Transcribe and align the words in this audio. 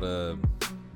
Ora, 0.00 0.34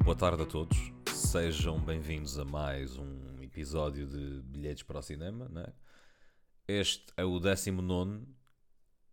boa 0.03 0.17
tarde 0.17 0.45
a 0.45 0.47
todos. 0.47 0.79
Sejam 1.13 1.79
bem-vindos 1.79 2.39
a 2.39 2.45
mais 2.47 2.97
um 2.97 3.43
episódio 3.43 4.07
de 4.07 4.41
Bilhetes 4.45 4.83
para 4.83 4.99
o 4.99 5.03
Cinema. 5.03 5.47
Né? 5.47 5.67
Este 6.67 7.05
é 7.15 7.23
o 7.23 7.39
19, 7.39 8.27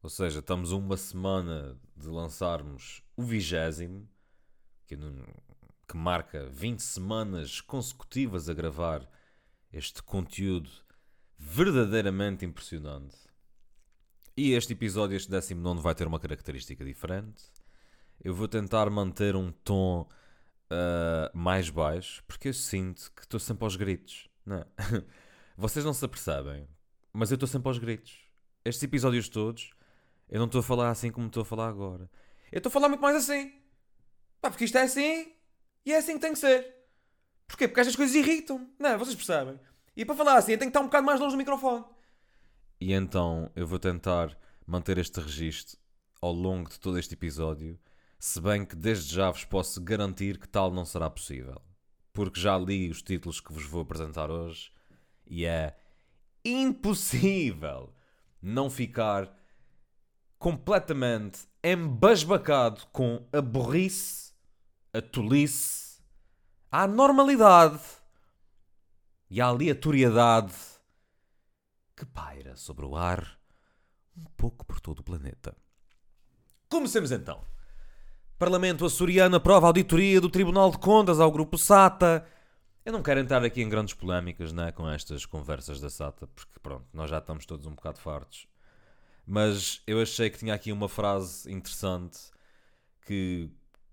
ou 0.01 0.09
seja, 0.09 0.39
estamos 0.39 0.71
uma 0.71 0.95
semana 0.95 1.77
de 1.93 2.07
lançarmos 2.07 3.03
o 3.17 3.23
vigésimo, 3.23 4.07
que, 4.87 4.95
que 4.95 5.97
marca 5.97 6.45
20 6.47 6.79
semanas 6.79 7.59
consecutivas 7.59 8.47
a 8.47 8.53
gravar 8.53 9.05
este 9.73 10.01
conteúdo 10.01 10.71
verdadeiramente 11.37 12.45
impressionante. 12.45 13.17
E 14.37 14.53
este 14.53 14.71
episódio, 14.71 15.17
este 15.17 15.29
19, 15.29 15.81
vai 15.81 15.93
ter 15.93 16.07
uma 16.07 16.19
característica 16.19 16.85
diferente. 16.85 17.43
Eu 18.23 18.33
vou 18.33 18.47
tentar 18.47 18.89
manter 18.89 19.35
um 19.35 19.51
tom 19.51 20.07
uh, 20.71 21.37
mais 21.37 21.69
baixo, 21.69 22.23
porque 22.27 22.49
eu 22.49 22.53
sinto 22.53 23.11
que 23.15 23.23
estou 23.23 23.39
sempre 23.39 23.63
aos 23.63 23.75
gritos. 23.75 24.29
Não 24.45 24.57
é? 24.57 24.65
Vocês 25.57 25.83
não 25.83 25.93
se 25.93 26.05
apercebem, 26.05 26.67
mas 27.11 27.31
eu 27.31 27.35
estou 27.35 27.47
sempre 27.47 27.67
aos 27.67 27.77
gritos. 27.77 28.25
Estes 28.63 28.83
episódios 28.83 29.27
todos, 29.27 29.71
eu 30.29 30.39
não 30.39 30.45
estou 30.45 30.59
a 30.59 30.63
falar 30.63 30.89
assim 30.89 31.11
como 31.11 31.27
estou 31.27 31.41
a 31.41 31.45
falar 31.45 31.67
agora. 31.67 32.09
Eu 32.51 32.57
estou 32.57 32.69
a 32.69 32.73
falar 32.73 32.89
muito 32.89 33.01
mais 33.01 33.15
assim. 33.15 33.53
Pá, 34.39 34.49
porque 34.49 34.65
isto 34.65 34.77
é 34.77 34.83
assim 34.83 35.33
e 35.85 35.93
é 35.93 35.97
assim 35.97 36.13
que 36.13 36.19
tem 36.19 36.33
que 36.33 36.39
ser. 36.39 36.75
Porquê? 37.47 37.67
Porque 37.67 37.81
estas 37.81 37.95
coisas 37.95 38.15
irritam. 38.15 38.69
Não, 38.79 38.91
é? 38.91 38.97
vocês 38.97 39.15
percebem. 39.15 39.59
E 39.95 40.05
para 40.05 40.15
falar 40.15 40.37
assim, 40.37 40.53
eu 40.53 40.57
tenho 40.57 40.71
que 40.71 40.77
estar 40.77 40.81
um 40.81 40.85
bocado 40.85 41.05
mais 41.05 41.19
longe 41.19 41.35
do 41.35 41.37
microfone. 41.37 41.83
E 42.79 42.93
então 42.93 43.51
eu 43.55 43.67
vou 43.67 43.77
tentar 43.77 44.37
manter 44.65 44.97
este 44.97 45.19
registro 45.19 45.77
ao 46.21 46.31
longo 46.31 46.69
de 46.69 46.79
todo 46.79 46.97
este 46.97 47.13
episódio, 47.13 47.79
se 48.21 48.39
bem 48.39 48.63
que 48.63 48.75
desde 48.75 49.15
já 49.15 49.31
vos 49.31 49.43
posso 49.43 49.81
garantir 49.81 50.37
que 50.37 50.47
tal 50.47 50.71
não 50.71 50.85
será 50.85 51.09
possível. 51.09 51.59
Porque 52.13 52.39
já 52.39 52.55
li 52.55 52.87
os 52.87 53.01
títulos 53.01 53.41
que 53.41 53.51
vos 53.51 53.65
vou 53.65 53.81
apresentar 53.81 54.29
hoje 54.29 54.71
e 55.25 55.43
é 55.43 55.75
impossível 56.45 57.91
não 58.39 58.69
ficar 58.69 59.35
completamente 60.37 61.47
embasbacado 61.63 62.85
com 62.91 63.27
a 63.33 63.41
burrice, 63.41 64.33
a 64.93 65.01
tolice, 65.01 65.99
a 66.71 66.83
anormalidade 66.83 67.81
e 69.31 69.41
a 69.41 69.47
aleatoriedade 69.47 70.53
que 71.95 72.05
paira 72.05 72.55
sobre 72.55 72.85
o 72.85 72.95
ar 72.95 73.39
um 74.15 74.25
pouco 74.37 74.63
por 74.63 74.79
todo 74.79 74.99
o 74.99 75.03
planeta. 75.03 75.57
Comecemos 76.69 77.11
então. 77.11 77.43
Parlamento 78.41 78.87
açoriano 78.87 79.35
aprova 79.35 79.67
auditoria 79.67 80.19
do 80.19 80.27
Tribunal 80.27 80.71
de 80.71 80.79
Contas 80.79 81.19
ao 81.19 81.31
Grupo 81.31 81.59
SATA. 81.59 82.25
Eu 82.83 82.91
não 82.91 83.03
quero 83.03 83.19
entrar 83.19 83.45
aqui 83.45 83.61
em 83.61 83.69
grandes 83.69 83.93
polémicas 83.93 84.51
né, 84.51 84.71
com 84.71 84.89
estas 84.89 85.27
conversas 85.27 85.79
da 85.79 85.91
SATA, 85.91 86.25
porque 86.25 86.59
pronto, 86.59 86.87
nós 86.91 87.07
já 87.11 87.19
estamos 87.19 87.45
todos 87.45 87.67
um 87.67 87.75
bocado 87.75 87.99
fartos. 87.99 88.47
Mas 89.27 89.83
eu 89.85 90.01
achei 90.01 90.27
que 90.27 90.39
tinha 90.39 90.55
aqui 90.55 90.71
uma 90.71 90.89
frase 90.89 91.53
interessante 91.53 92.17
que 93.05 93.47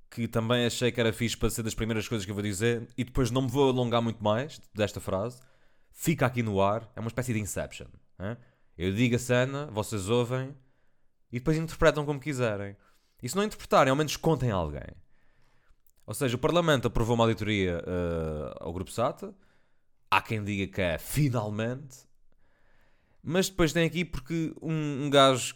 que 0.08 0.26
também 0.26 0.64
achei 0.64 0.90
que 0.90 0.98
era 0.98 1.12
fixe 1.12 1.36
para 1.36 1.50
ser 1.50 1.62
das 1.62 1.74
primeiras 1.74 2.08
coisas 2.08 2.24
que 2.24 2.30
eu 2.30 2.34
vou 2.34 2.42
dizer, 2.42 2.88
e 2.96 3.04
depois 3.04 3.30
não 3.30 3.42
me 3.42 3.50
vou 3.50 3.68
alongar 3.68 4.00
muito 4.00 4.24
mais 4.24 4.58
desta 4.74 4.98
frase. 4.98 5.42
Fica 5.92 6.24
aqui 6.24 6.42
no 6.42 6.62
ar, 6.62 6.90
é 6.96 7.00
uma 7.00 7.08
espécie 7.08 7.34
de 7.34 7.38
Inception. 7.38 7.88
Hein? 8.18 8.34
Eu 8.78 8.94
digo 8.94 9.14
a 9.14 9.18
cena, 9.18 9.66
vocês 9.66 10.08
ouvem 10.08 10.56
e 11.30 11.38
depois 11.38 11.58
interpretam 11.58 12.06
como 12.06 12.18
quiserem. 12.18 12.74
E 13.22 13.28
se 13.28 13.36
não 13.36 13.44
interpretarem, 13.44 13.90
ao 13.90 13.96
menos 13.96 14.16
contem 14.16 14.50
a 14.50 14.54
alguém. 14.54 14.88
Ou 16.06 16.14
seja, 16.14 16.36
o 16.36 16.38
Parlamento 16.38 16.88
aprovou 16.88 17.14
uma 17.14 17.24
auditoria 17.24 17.78
uh, 17.80 18.64
ao 18.64 18.72
Grupo 18.72 18.90
SATA. 18.90 19.34
Há 20.10 20.22
quem 20.22 20.42
diga 20.42 20.72
que 20.72 20.80
é 20.80 20.98
finalmente. 20.98 21.98
Mas 23.22 23.48
depois 23.48 23.72
tem 23.72 23.86
aqui 23.86 24.04
porque 24.04 24.54
um, 24.62 25.06
um 25.06 25.10
gajo. 25.10 25.54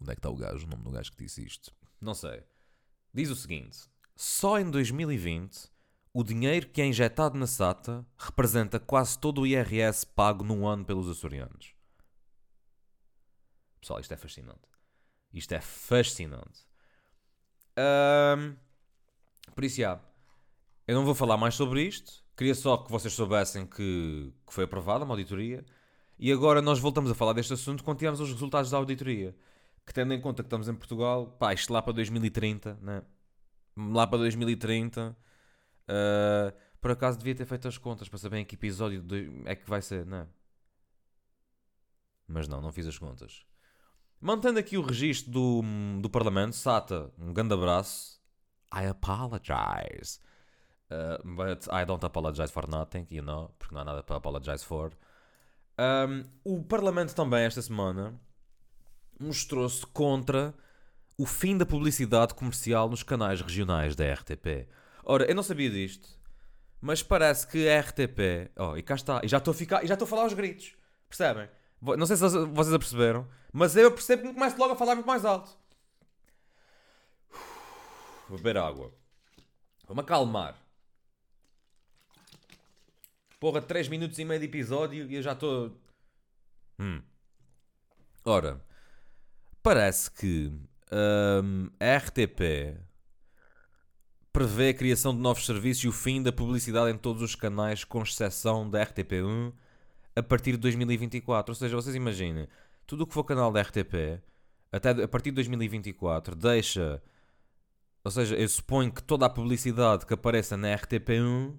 Onde 0.00 0.10
é 0.10 0.14
que 0.14 0.18
está 0.18 0.28
o 0.28 0.36
gajo? 0.36 0.66
O 0.66 0.70
nome 0.70 0.82
do 0.82 0.90
gajo 0.90 1.10
que 1.12 1.24
disse 1.24 1.44
isto? 1.44 1.72
Não 2.00 2.14
sei 2.14 2.42
diz 3.12 3.30
o 3.30 3.36
seguinte: 3.36 3.78
só 4.14 4.58
em 4.58 4.70
2020 4.70 5.68
o 6.12 6.24
dinheiro 6.24 6.68
que 6.68 6.80
é 6.80 6.86
injetado 6.86 7.38
na 7.38 7.46
SATA 7.46 8.06
representa 8.16 8.80
quase 8.80 9.18
todo 9.18 9.42
o 9.42 9.46
IRS 9.46 10.06
pago 10.06 10.44
num 10.44 10.66
ano 10.66 10.84
pelos 10.84 11.08
açorianos. 11.08 11.74
Pessoal, 13.80 14.00
isto 14.00 14.12
é 14.12 14.16
fascinante. 14.16 14.77
Isto 15.32 15.52
é 15.52 15.60
fascinante. 15.60 16.66
Um, 17.78 18.56
por 19.54 19.64
isso, 19.64 19.76
já, 19.76 20.00
eu 20.86 20.94
não 20.94 21.04
vou 21.04 21.14
falar 21.14 21.36
mais 21.36 21.54
sobre 21.54 21.82
isto. 21.82 22.24
Queria 22.36 22.54
só 22.54 22.76
que 22.76 22.90
vocês 22.90 23.12
soubessem 23.12 23.66
que, 23.66 24.32
que 24.46 24.52
foi 24.52 24.64
aprovada 24.64 25.04
uma 25.04 25.14
auditoria. 25.14 25.64
E 26.18 26.32
agora 26.32 26.62
nós 26.62 26.78
voltamos 26.78 27.10
a 27.10 27.14
falar 27.14 27.32
deste 27.32 27.52
assunto 27.52 27.84
quando 27.84 27.98
tivermos 27.98 28.20
os 28.20 28.30
resultados 28.30 28.70
da 28.70 28.76
auditoria 28.76 29.34
que 29.88 29.94
tendo 29.94 30.12
em 30.12 30.20
conta 30.20 30.42
que 30.42 30.46
estamos 30.48 30.68
em 30.68 30.74
Portugal, 30.74 31.26
pá, 31.38 31.54
isto 31.54 31.72
lá 31.72 31.80
para 31.80 31.94
2030, 31.94 32.74
né? 32.82 33.02
Lá 33.74 34.06
para 34.06 34.18
2030, 34.18 35.10
uh, 35.10 35.14
eh, 35.88 36.54
por 36.78 36.90
acaso 36.90 37.16
devia 37.16 37.34
ter 37.34 37.46
feito 37.46 37.66
as 37.66 37.78
contas 37.78 38.06
para 38.06 38.18
saber 38.18 38.36
em 38.38 38.44
que 38.44 38.54
episódio 38.54 39.02
é 39.46 39.56
que 39.56 39.68
vai 39.68 39.80
ser, 39.80 40.04
né? 40.04 40.28
Mas 42.26 42.46
não, 42.46 42.60
não 42.60 42.70
fiz 42.70 42.86
as 42.86 42.98
contas. 42.98 43.46
Mantendo 44.20 44.58
aqui 44.58 44.76
o 44.76 44.82
registro 44.82 45.30
do, 45.30 45.62
do 46.00 46.10
Parlamento, 46.10 46.56
Sata, 46.56 47.12
um 47.18 47.32
grande 47.32 47.54
abraço. 47.54 48.20
I 48.74 48.86
apologize. 48.86 50.18
Uh, 50.90 51.22
but 51.36 51.68
I 51.70 51.84
don't 51.84 52.04
apologize 52.04 52.50
for 52.50 52.66
nothing, 52.68 53.06
you 53.10 53.22
know, 53.22 53.54
porque 53.58 53.74
não 53.74 53.82
há 53.82 53.84
nada 53.84 54.02
para 54.02 54.16
apologize 54.16 54.64
for. 54.64 54.92
Um, 55.78 56.24
o 56.42 56.64
Parlamento 56.64 57.14
também, 57.14 57.44
esta 57.44 57.62
semana, 57.62 58.18
mostrou-se 59.20 59.86
contra 59.86 60.52
o 61.16 61.24
fim 61.24 61.56
da 61.56 61.64
publicidade 61.64 62.34
comercial 62.34 62.88
nos 62.88 63.04
canais 63.04 63.40
regionais 63.40 63.94
da 63.94 64.12
RTP. 64.12 64.68
Ora, 65.04 65.24
eu 65.26 65.34
não 65.34 65.42
sabia 65.44 65.70
disto, 65.70 66.08
mas 66.80 67.02
parece 67.02 67.46
que 67.46 67.68
a 67.68 67.80
RTP. 67.80 68.50
Oh, 68.56 68.76
e 68.76 68.82
cá 68.82 68.96
está, 68.96 69.20
e 69.22 69.28
já 69.28 69.38
estou 69.38 69.52
a 69.52 69.54
ficar, 69.54 69.84
e 69.84 69.86
já 69.86 69.94
estou 69.94 70.06
a 70.06 70.08
falar 70.08 70.22
aos 70.22 70.32
gritos. 70.32 70.74
Percebem? 71.08 71.48
Não 71.80 72.06
sei 72.06 72.16
se 72.16 72.22
vocês 72.22 72.74
a 72.74 72.78
perceberam, 72.78 73.28
mas 73.52 73.76
eu 73.76 73.90
percebo 73.92 74.22
que 74.22 74.34
começo 74.34 74.58
logo 74.58 74.72
a 74.72 74.76
falar 74.76 74.94
muito 74.94 75.06
mais 75.06 75.24
alto. 75.24 75.56
Vou 78.28 78.36
beber 78.36 78.58
água. 78.58 78.92
Vou-me 79.86 80.02
acalmar. 80.02 80.56
Porra, 83.40 83.62
3 83.62 83.88
minutos 83.88 84.18
e 84.18 84.24
meio 84.24 84.40
de 84.40 84.46
episódio 84.46 85.08
e 85.08 85.14
eu 85.14 85.22
já 85.22 85.32
estou. 85.32 85.72
Hum. 86.78 87.00
Ora, 88.24 88.60
parece 89.62 90.10
que 90.10 90.52
um, 90.92 91.70
a 91.80 91.96
RTP 91.96 92.76
prevê 94.32 94.68
a 94.70 94.74
criação 94.74 95.14
de 95.14 95.20
novos 95.20 95.46
serviços 95.46 95.84
e 95.84 95.88
o 95.88 95.92
fim 95.92 96.22
da 96.22 96.32
publicidade 96.32 96.90
em 96.90 96.98
todos 96.98 97.22
os 97.22 97.34
canais, 97.34 97.84
com 97.84 98.02
exceção 98.02 98.68
da 98.68 98.84
RTP1, 98.84 99.52
a 100.18 100.22
partir 100.22 100.52
de 100.52 100.58
2024. 100.58 101.52
Ou 101.52 101.54
seja, 101.54 101.76
vocês 101.76 101.94
imaginem, 101.94 102.48
tudo 102.86 103.04
o 103.04 103.06
que 103.06 103.14
for 103.14 103.24
canal 103.24 103.52
da 103.52 103.62
RTP, 103.62 104.20
até 104.72 104.90
a 104.90 105.08
partir 105.08 105.30
de 105.30 105.36
2024, 105.36 106.34
deixa. 106.34 107.02
Ou 108.04 108.10
seja, 108.10 108.36
eu 108.36 108.48
suponho 108.48 108.92
que 108.92 109.02
toda 109.02 109.26
a 109.26 109.30
publicidade 109.30 110.06
que 110.06 110.14
apareça 110.14 110.56
na 110.56 110.68
RTP1 110.76 111.54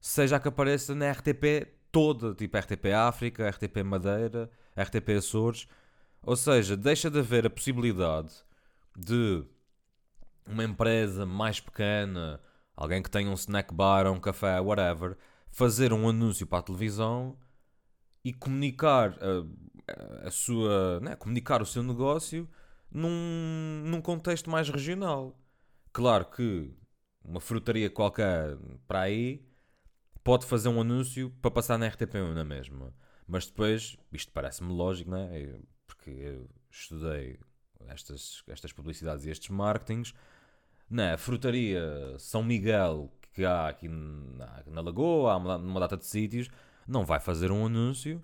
seja 0.00 0.36
a 0.36 0.40
que 0.40 0.48
apareça 0.48 0.94
na 0.94 1.10
RTP 1.12 1.68
toda, 1.92 2.34
tipo 2.34 2.56
RTP 2.56 2.86
África, 2.92 3.48
RTP 3.48 3.82
Madeira, 3.84 4.50
RTP 4.76 5.10
Açores 5.18 5.68
ou 6.22 6.36
seja, 6.36 6.76
deixa 6.76 7.10
de 7.10 7.18
haver 7.18 7.46
a 7.46 7.50
possibilidade 7.50 8.32
de 8.96 9.44
uma 10.46 10.62
empresa 10.62 11.26
mais 11.26 11.58
pequena, 11.58 12.40
alguém 12.76 13.02
que 13.02 13.10
tenha 13.10 13.28
um 13.28 13.34
snack 13.34 13.74
bar 13.74 14.06
ou 14.06 14.14
um 14.14 14.20
café, 14.20 14.60
whatever, 14.60 15.16
fazer 15.52 15.92
um 15.92 16.08
anúncio 16.08 16.46
para 16.46 16.58
a 16.58 16.62
televisão 16.62 17.36
e 18.24 18.32
comunicar 18.32 19.16
a, 19.20 20.26
a 20.26 20.30
sua, 20.30 20.98
né, 21.00 21.14
comunicar 21.14 21.62
o 21.62 21.66
seu 21.66 21.82
negócio 21.82 22.48
num, 22.90 23.82
num 23.84 24.00
contexto 24.00 24.50
mais 24.50 24.68
regional. 24.68 25.38
Claro 25.92 26.24
que 26.24 26.72
uma 27.22 27.40
frutaria 27.40 27.90
qualquer 27.90 28.56
para 28.88 29.02
aí 29.02 29.46
pode 30.24 30.46
fazer 30.46 30.68
um 30.68 30.80
anúncio 30.80 31.30
para 31.42 31.50
passar 31.50 31.78
na 31.78 31.88
RTP1 31.88 32.32
na 32.32 32.44
mesma. 32.44 32.94
Mas 33.26 33.46
depois, 33.46 33.96
isto 34.10 34.32
parece-me 34.32 34.72
lógico, 34.72 35.10
né? 35.10 35.54
porque 35.86 36.10
eu 36.10 36.48
estudei 36.70 37.38
estas, 37.88 38.42
estas 38.48 38.72
publicidades 38.72 39.26
e 39.26 39.30
estes 39.30 39.50
marketings, 39.50 40.14
na 40.88 41.16
frutaria 41.16 42.16
São 42.18 42.42
Miguel, 42.42 43.12
que 43.32 43.44
há 43.44 43.68
aqui 43.68 43.88
na, 43.88 44.62
na 44.66 44.80
Lagoa, 44.80 45.32
há 45.32 45.36
uma, 45.36 45.58
numa 45.58 45.80
data 45.80 45.96
de 45.96 46.06
sítios, 46.06 46.48
não 46.86 47.04
vai 47.04 47.20
fazer 47.20 47.50
um 47.50 47.66
anúncio 47.66 48.22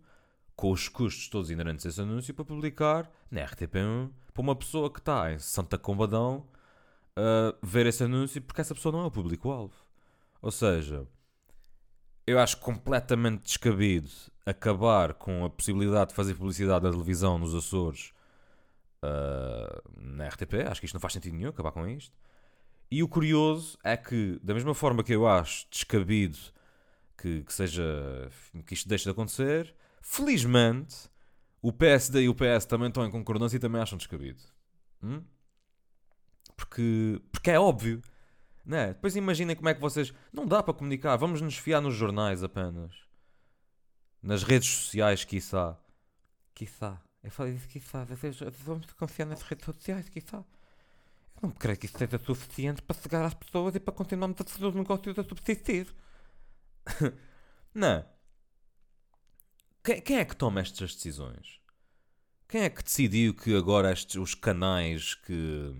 com 0.54 0.70
os 0.72 0.88
custos 0.88 1.28
todos 1.28 1.50
inerentes 1.50 1.86
a 1.86 1.88
esse 1.88 2.00
anúncio 2.00 2.34
para 2.34 2.44
publicar 2.44 3.10
na 3.30 3.42
RTP1 3.42 4.10
para 4.34 4.42
uma 4.42 4.56
pessoa 4.56 4.90
que 4.90 4.98
está 4.98 5.32
em 5.32 5.38
Santa 5.38 5.78
Combadão 5.78 6.46
uh, 7.16 7.56
ver 7.62 7.86
esse 7.86 8.02
anúncio 8.02 8.42
porque 8.42 8.60
essa 8.60 8.74
pessoa 8.74 8.92
não 8.92 9.02
é 9.02 9.06
o 9.06 9.10
público-alvo. 9.10 9.74
Ou 10.42 10.50
seja, 10.50 11.06
eu 12.26 12.38
acho 12.38 12.58
completamente 12.58 13.44
descabido 13.44 14.10
acabar 14.44 15.14
com 15.14 15.44
a 15.44 15.50
possibilidade 15.50 16.10
de 16.10 16.16
fazer 16.16 16.34
publicidade 16.34 16.84
na 16.84 16.90
televisão 16.90 17.38
nos 17.38 17.54
Açores 17.54 18.12
uh, 19.02 19.82
na 19.96 20.26
RTP. 20.28 20.66
Acho 20.68 20.80
que 20.80 20.86
isto 20.86 20.94
não 20.94 21.00
faz 21.00 21.12
sentido 21.12 21.36
nenhum 21.36 21.50
acabar 21.50 21.72
com 21.72 21.86
isto. 21.86 22.16
E 22.90 23.02
o 23.02 23.08
curioso 23.08 23.78
é 23.84 23.96
que, 23.96 24.38
da 24.42 24.54
mesma 24.54 24.74
forma 24.74 25.04
que 25.04 25.14
eu 25.14 25.26
acho 25.26 25.66
descabido 25.70 26.38
que, 27.16 27.42
que 27.42 27.52
seja 27.52 28.30
que 28.64 28.74
isto 28.74 28.88
deixe 28.88 29.04
de 29.04 29.10
acontecer, 29.10 29.74
felizmente 30.00 31.08
o 31.60 31.72
PSD 31.72 32.22
e 32.22 32.28
o 32.28 32.34
PS 32.34 32.64
também 32.66 32.88
estão 32.88 33.04
em 33.04 33.10
concordância 33.10 33.56
e 33.56 33.60
também 33.60 33.80
acham 33.80 33.98
descabido. 33.98 34.40
Hum? 35.02 35.22
Porque, 36.56 37.20
porque 37.30 37.50
é 37.50 37.60
óbvio. 37.60 38.02
Não 38.64 38.76
é? 38.76 38.88
Depois 38.88 39.16
imaginem 39.16 39.56
como 39.56 39.68
é 39.68 39.74
que 39.74 39.80
vocês. 39.80 40.12
Não 40.32 40.46
dá 40.46 40.62
para 40.62 40.74
comunicar, 40.74 41.16
vamos 41.16 41.40
nos 41.40 41.56
fiar 41.56 41.80
nos 41.80 41.94
jornais 41.94 42.42
apenas. 42.42 42.94
Nas 44.22 44.42
redes 44.42 44.68
sociais, 44.68 45.24
quiçá. 45.24 45.78
Quiçá. 46.54 47.00
Eu 47.22 47.30
falei 47.30 47.54
isso, 47.54 47.68
quiçá. 47.68 48.06
Vamos 48.64 48.92
confiar 48.92 49.26
nas 49.26 49.42
redes 49.42 49.64
sociais, 49.64 50.08
quiçá. 50.08 50.44
Não 51.40 51.50
creio 51.50 51.78
que 51.78 51.86
isso 51.86 51.96
seja 51.96 52.18
suficiente 52.18 52.82
para 52.82 53.00
chegar 53.00 53.24
às 53.24 53.34
pessoas 53.34 53.74
e 53.74 53.80
para 53.80 53.94
continuarmos 53.94 54.40
a 54.40 54.44
fazer 54.44 54.66
os 54.66 54.74
negócios 54.74 55.18
a 55.18 55.24
subsistir. 55.24 55.86
não. 57.74 58.04
Quem, 59.84 60.00
quem, 60.00 60.18
é 60.18 60.24
que 60.24 60.36
toma 60.36 60.60
estas 60.60 60.94
decisões? 60.94 61.60
Quem 62.48 62.62
é 62.62 62.70
que 62.70 62.82
decidiu 62.82 63.34
que 63.34 63.56
agora 63.56 63.92
estes, 63.92 64.16
os 64.16 64.34
canais 64.34 65.14
que. 65.14 65.74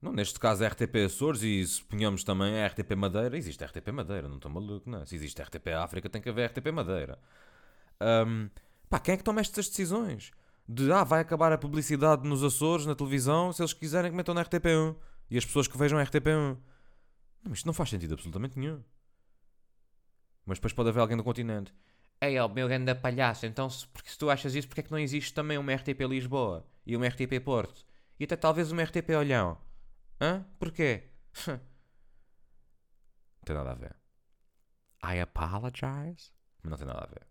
Não, 0.00 0.12
neste 0.12 0.40
caso 0.40 0.64
é 0.64 0.66
RTP 0.66 0.96
Açores 1.06 1.42
e 1.42 1.64
suponhamos 1.64 2.24
também 2.24 2.60
a 2.60 2.66
RTP 2.66 2.96
Madeira. 2.96 3.36
Existe 3.36 3.64
RTP 3.64 3.88
Madeira, 3.92 4.28
não 4.28 4.36
estou 4.36 4.50
maluco, 4.50 4.90
não. 4.90 5.06
Se 5.06 5.14
existe 5.14 5.40
RTP 5.40 5.68
África, 5.68 6.08
tem 6.10 6.20
que 6.20 6.28
haver 6.28 6.50
RTP 6.50 6.72
Madeira. 6.72 7.18
Um, 8.00 8.50
pá, 8.90 8.98
quem 8.98 9.14
é 9.14 9.16
que 9.16 9.22
toma 9.22 9.40
estas 9.40 9.68
decisões? 9.68 10.32
De, 10.68 10.90
ah, 10.92 11.04
vai 11.04 11.20
acabar 11.20 11.52
a 11.52 11.58
publicidade 11.58 12.26
nos 12.26 12.42
Açores, 12.42 12.86
na 12.86 12.94
televisão, 12.94 13.52
se 13.52 13.62
eles 13.62 13.72
quiserem 13.72 14.10
que 14.10 14.16
metam 14.16 14.34
na 14.34 14.44
RTP1. 14.44 14.96
E 15.30 15.38
as 15.38 15.44
pessoas 15.44 15.66
que 15.66 15.76
vejam 15.76 15.98
a 15.98 16.04
RTP1. 16.04 16.58
Não, 17.44 17.52
isto 17.52 17.66
não 17.66 17.72
faz 17.72 17.90
sentido 17.90 18.14
absolutamente 18.14 18.58
nenhum. 18.58 18.82
Mas 20.44 20.58
depois 20.58 20.72
pode 20.72 20.88
haver 20.88 21.00
alguém 21.00 21.16
do 21.16 21.24
continente. 21.24 21.74
Ei, 22.20 22.38
ó, 22.38 22.46
meu 22.48 22.68
grande 22.68 22.94
palhaço, 22.94 23.46
então 23.46 23.68
se, 23.68 23.86
porque 23.88 24.08
se 24.08 24.16
tu 24.16 24.30
achas 24.30 24.54
isso, 24.54 24.68
porque 24.68 24.80
é 24.80 24.84
que 24.84 24.92
não 24.92 24.98
existe 24.98 25.34
também 25.34 25.58
uma 25.58 25.74
RTP 25.74 26.02
Lisboa 26.08 26.64
e 26.86 26.96
uma 26.96 27.08
RTP 27.08 27.40
Porto? 27.44 27.84
E 28.18 28.24
até 28.24 28.36
talvez 28.36 28.70
uma 28.70 28.82
RTP 28.84 29.10
Olhão? 29.18 29.58
Hã? 30.20 30.46
Porquê? 30.58 31.10
não 31.46 31.58
tem 33.44 33.56
nada 33.56 33.72
a 33.72 33.74
ver. 33.74 33.96
I 35.04 35.20
apologize. 35.20 36.30
Não 36.62 36.76
tem 36.76 36.86
nada 36.86 37.02
a 37.02 37.06
ver. 37.06 37.26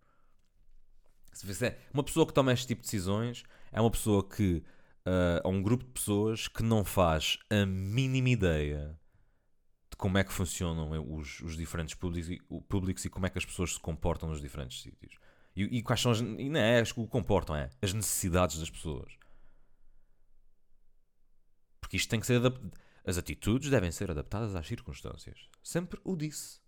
Uma 1.93 2.03
pessoa 2.03 2.25
que 2.25 2.33
toma 2.33 2.53
este 2.53 2.67
tipo 2.67 2.81
de 2.81 2.87
decisões 2.87 3.43
é 3.71 3.79
uma 3.79 3.91
pessoa 3.91 4.27
que. 4.27 4.63
Uh, 5.03 5.49
um 5.49 5.63
grupo 5.63 5.83
de 5.83 5.89
pessoas 5.89 6.47
que 6.47 6.61
não 6.61 6.85
faz 6.85 7.39
a 7.49 7.65
mínima 7.65 8.29
ideia 8.29 9.01
como 10.01 10.17
é 10.17 10.23
que 10.23 10.33
funcionam 10.33 10.89
os, 11.15 11.41
os 11.41 11.55
diferentes 11.55 11.93
públicos, 11.93 12.35
públicos, 12.67 13.05
e 13.05 13.09
como 13.09 13.27
é 13.27 13.29
que 13.29 13.37
as 13.37 13.45
pessoas 13.45 13.73
se 13.73 13.79
comportam 13.79 14.29
nos 14.29 14.41
diferentes 14.41 14.81
sítios. 14.81 15.13
E, 15.55 15.77
e 15.77 15.83
quais 15.83 16.01
são 16.01 16.11
as. 16.11 16.19
E 16.19 16.49
não 16.49 16.59
é 16.59 16.81
o 16.95 17.07
comportam, 17.07 17.55
é 17.55 17.69
as 17.79 17.93
necessidades 17.93 18.57
das 18.57 18.69
pessoas. 18.69 19.13
Porque 21.79 21.97
isto 21.97 22.09
tem 22.09 22.19
que 22.19 22.25
ser 22.25 22.37
adaptado. 22.37 22.71
As 23.05 23.19
atitudes 23.19 23.69
devem 23.69 23.91
ser 23.91 24.09
adaptadas 24.09 24.55
às 24.55 24.65
circunstâncias. 24.65 25.37
Sempre 25.61 25.99
o 26.03 26.15
disse. 26.15 26.59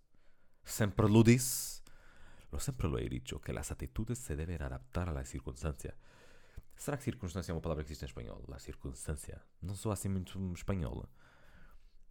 Sempre 0.64 1.08
lo 1.08 1.24
disse. 1.24 1.82
Lo 2.54 2.60
sempre 2.60 2.86
lo 2.86 3.00
he 3.00 3.08
dicho 3.08 3.40
que 3.40 3.50
as 3.50 3.72
atitudes 3.72 4.18
se 4.18 4.36
devem 4.36 4.54
adaptar 4.54 5.08
às 5.08 5.28
circunstâncias. 5.28 5.92
Será 6.76 6.96
que 6.96 7.02
circunstância 7.02 7.50
é 7.50 7.54
uma 7.54 7.60
palavra 7.60 7.82
que 7.82 7.88
existe 7.90 8.04
em 8.04 8.06
espanhol? 8.06 8.44
La 8.46 8.60
circunstância. 8.60 9.42
Não 9.60 9.74
sou 9.74 9.90
assim 9.90 10.08
muito 10.08 10.38
espanhola. 10.52 11.08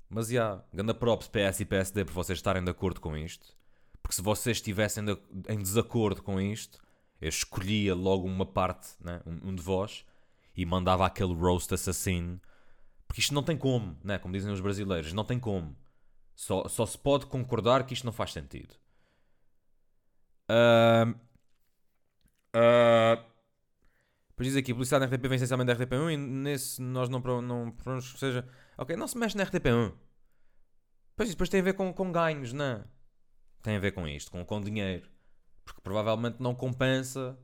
Mas 0.10 0.28
já, 0.28 0.34
yeah, 0.34 0.66
ganda 0.74 0.94
props 0.94 1.30
PS 1.30 1.62
e 1.62 1.66
PSD 1.66 2.04
por 2.04 2.14
vocês 2.14 2.40
estarem 2.40 2.62
de 2.62 2.70
acordo 2.70 3.00
com 3.00 3.16
isto. 3.16 3.56
Porque 4.02 4.16
se 4.16 4.22
vocês 4.22 4.58
estivessem 4.58 5.06
de, 5.06 5.18
em 5.48 5.60
desacordo 5.60 6.22
com 6.22 6.42
isto, 6.42 6.82
eu 7.22 7.30
escolhia 7.30 7.96
logo 7.96 8.28
uma 8.28 8.46
parte, 8.46 8.98
né, 9.00 9.22
um, 9.26 9.52
um, 9.52 9.56
de 9.56 9.64
vós, 9.64 10.06
e 10.54 10.66
mandava 10.66 11.06
aquele 11.06 11.34
roast 11.34 11.74
assassino. 11.74 12.42
Porque 13.08 13.22
isto 13.22 13.34
não 13.34 13.44
tem 13.44 13.58
como, 13.58 13.98
né, 14.04 14.20
como 14.20 14.34
dizem 14.34 14.52
os 14.52 14.60
brasileiros, 14.60 15.14
não 15.14 15.24
tem 15.24 15.40
como. 15.40 15.74
Só, 16.36 16.68
só 16.68 16.86
se 16.86 16.98
pode 16.98 17.28
concordar 17.28 17.86
que 17.86 17.94
isto 17.94 18.04
não 18.04 18.12
faz 18.12 18.34
sentido. 18.34 18.76
Uh, 20.54 21.14
Pois 24.36 24.48
diz 24.48 24.58
aqui, 24.58 24.74
publicidade 24.74 25.06
na 25.06 25.16
RTP 25.16 25.28
vem 25.28 25.36
essencialmente 25.36 25.74
da 25.74 25.86
RTP1 25.86 26.14
e 26.14 26.18
nesse 26.18 26.82
nós 26.82 27.08
não, 27.08 27.20
não, 27.20 27.74
não 27.86 28.02
seja... 28.02 28.48
Ok, 28.78 28.96
não 28.96 29.08
se 29.08 29.18
mexe 29.18 29.38
na 29.38 29.46
RTP1. 29.46 29.94
Pois 31.16 31.30
depois 31.30 31.50
tem 31.50 31.60
a 31.60 31.64
ver 31.64 31.74
com, 31.74 31.94
com 31.94 32.12
ganhos, 32.12 32.52
não 32.52 32.66
é? 32.66 32.84
Tem 33.62 33.76
a 33.76 33.80
ver 33.80 33.92
com 33.92 34.08
isto, 34.08 34.32
com, 34.32 34.44
com 34.44 34.60
dinheiro. 34.60 35.08
Porque 35.64 35.80
provavelmente 35.82 36.38
não 36.42 36.56
compensa 36.56 37.38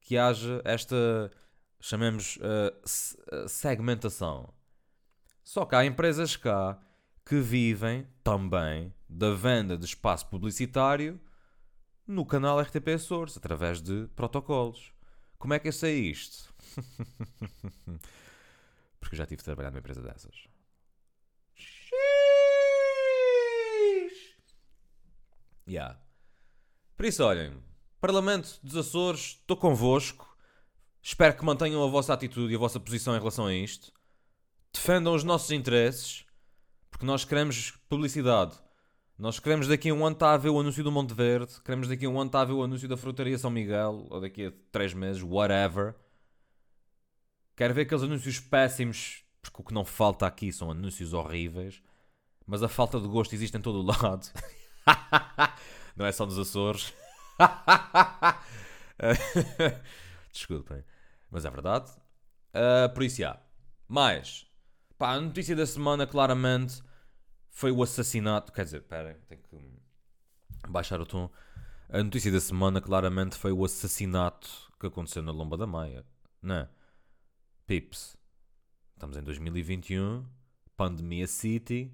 que 0.00 0.16
haja 0.16 0.62
esta, 0.64 1.30
chamemos, 1.80 2.36
uh, 2.36 3.48
segmentação. 3.48 4.54
Só 5.42 5.66
que 5.66 5.74
há 5.74 5.84
empresas 5.84 6.36
cá 6.36 6.80
que 7.26 7.40
vivem 7.40 8.06
também 8.22 8.94
da 9.08 9.34
venda 9.34 9.76
de 9.76 9.84
espaço 9.84 10.26
publicitário 10.28 11.20
no 12.10 12.26
canal 12.26 12.60
RTP 12.60 12.98
Source, 12.98 13.38
através 13.38 13.80
de 13.80 14.08
protocolos. 14.16 14.92
Como 15.38 15.54
é 15.54 15.58
que 15.58 15.68
eu 15.68 15.72
sei 15.72 16.10
isto? 16.10 16.52
Porque 18.98 19.14
eu 19.14 19.18
já 19.18 19.24
tive 19.24 19.38
de 19.38 19.44
trabalhar 19.44 19.70
numa 19.70 19.78
empresa 19.78 20.02
dessas. 20.02 20.48
X. 21.54 21.94
Yeah. 25.68 25.98
Por 26.96 27.06
isso, 27.06 27.22
olhem, 27.24 27.52
Parlamento 28.00 28.58
dos 28.62 28.76
Açores, 28.76 29.38
estou 29.40 29.56
convosco. 29.56 30.36
Espero 31.00 31.36
que 31.36 31.44
mantenham 31.44 31.82
a 31.82 31.86
vossa 31.86 32.12
atitude 32.12 32.52
e 32.52 32.56
a 32.56 32.58
vossa 32.58 32.80
posição 32.80 33.14
em 33.14 33.18
relação 33.18 33.46
a 33.46 33.54
isto. 33.54 33.92
Defendam 34.72 35.14
os 35.14 35.22
nossos 35.22 35.52
interesses, 35.52 36.26
porque 36.90 37.06
nós 37.06 37.24
queremos 37.24 37.70
publicidade 37.88 38.58
nós 39.20 39.38
queremos 39.38 39.68
daqui 39.68 39.90
a 39.90 39.94
um 39.94 40.06
ano 40.06 40.14
estar 40.14 40.32
a 40.32 40.36
ver 40.38 40.48
o 40.48 40.58
anúncio 40.58 40.82
do 40.82 40.90
Monte 40.90 41.12
Verde, 41.12 41.52
queremos 41.62 41.86
daqui 41.86 42.06
a 42.06 42.08
um 42.08 42.18
ano 42.18 42.28
estar 42.28 42.40
a 42.40 42.44
ver 42.46 42.54
o 42.54 42.62
anúncio 42.62 42.88
da 42.88 42.96
frutaria 42.96 43.36
São 43.36 43.50
Miguel, 43.50 44.06
ou 44.08 44.18
daqui 44.18 44.46
a 44.46 44.52
três 44.72 44.94
meses, 44.94 45.22
whatever. 45.22 45.94
Quero 47.54 47.74
ver 47.74 47.82
aqueles 47.82 48.02
anúncios 48.02 48.40
péssimos, 48.40 49.22
porque 49.42 49.60
o 49.60 49.64
que 49.64 49.74
não 49.74 49.84
falta 49.84 50.26
aqui 50.26 50.50
são 50.50 50.70
anúncios 50.70 51.12
horríveis, 51.12 51.82
mas 52.46 52.62
a 52.62 52.68
falta 52.68 52.98
de 52.98 53.06
gosto 53.06 53.34
existe 53.34 53.58
em 53.58 53.60
todo 53.60 53.80
o 53.80 53.82
lado. 53.82 54.26
não 55.94 56.06
é 56.06 56.12
só 56.12 56.24
nos 56.24 56.38
Açores. 56.38 56.94
Desculpem, 60.32 60.82
mas 61.30 61.44
é 61.44 61.50
verdade. 61.50 61.90
Uh, 62.54 62.88
por 62.94 63.02
isso, 63.02 63.22
há. 63.22 63.38
Mais, 63.86 64.46
pá, 64.96 65.12
a 65.12 65.20
notícia 65.20 65.54
da 65.54 65.66
semana 65.66 66.06
claramente 66.06 66.82
foi 67.50 67.70
o 67.70 67.82
assassinato. 67.82 68.52
Quer 68.52 68.64
dizer, 68.64 68.78
espera, 68.78 69.20
tenho 69.28 69.42
que 69.42 69.58
baixar 70.68 71.00
o 71.00 71.06
tom. 71.06 71.30
A 71.88 72.02
notícia 72.02 72.30
da 72.30 72.40
semana 72.40 72.80
claramente 72.80 73.36
foi 73.36 73.52
o 73.52 73.64
assassinato 73.64 74.48
que 74.78 74.86
aconteceu 74.86 75.22
na 75.22 75.32
Lomba 75.32 75.56
da 75.56 75.66
Maia. 75.66 76.04
Não 76.40 76.54
é? 76.54 76.68
Pips. 77.66 78.16
Estamos 78.94 79.16
em 79.16 79.22
2021, 79.22 80.26
Pandemia 80.76 81.26
City, 81.26 81.92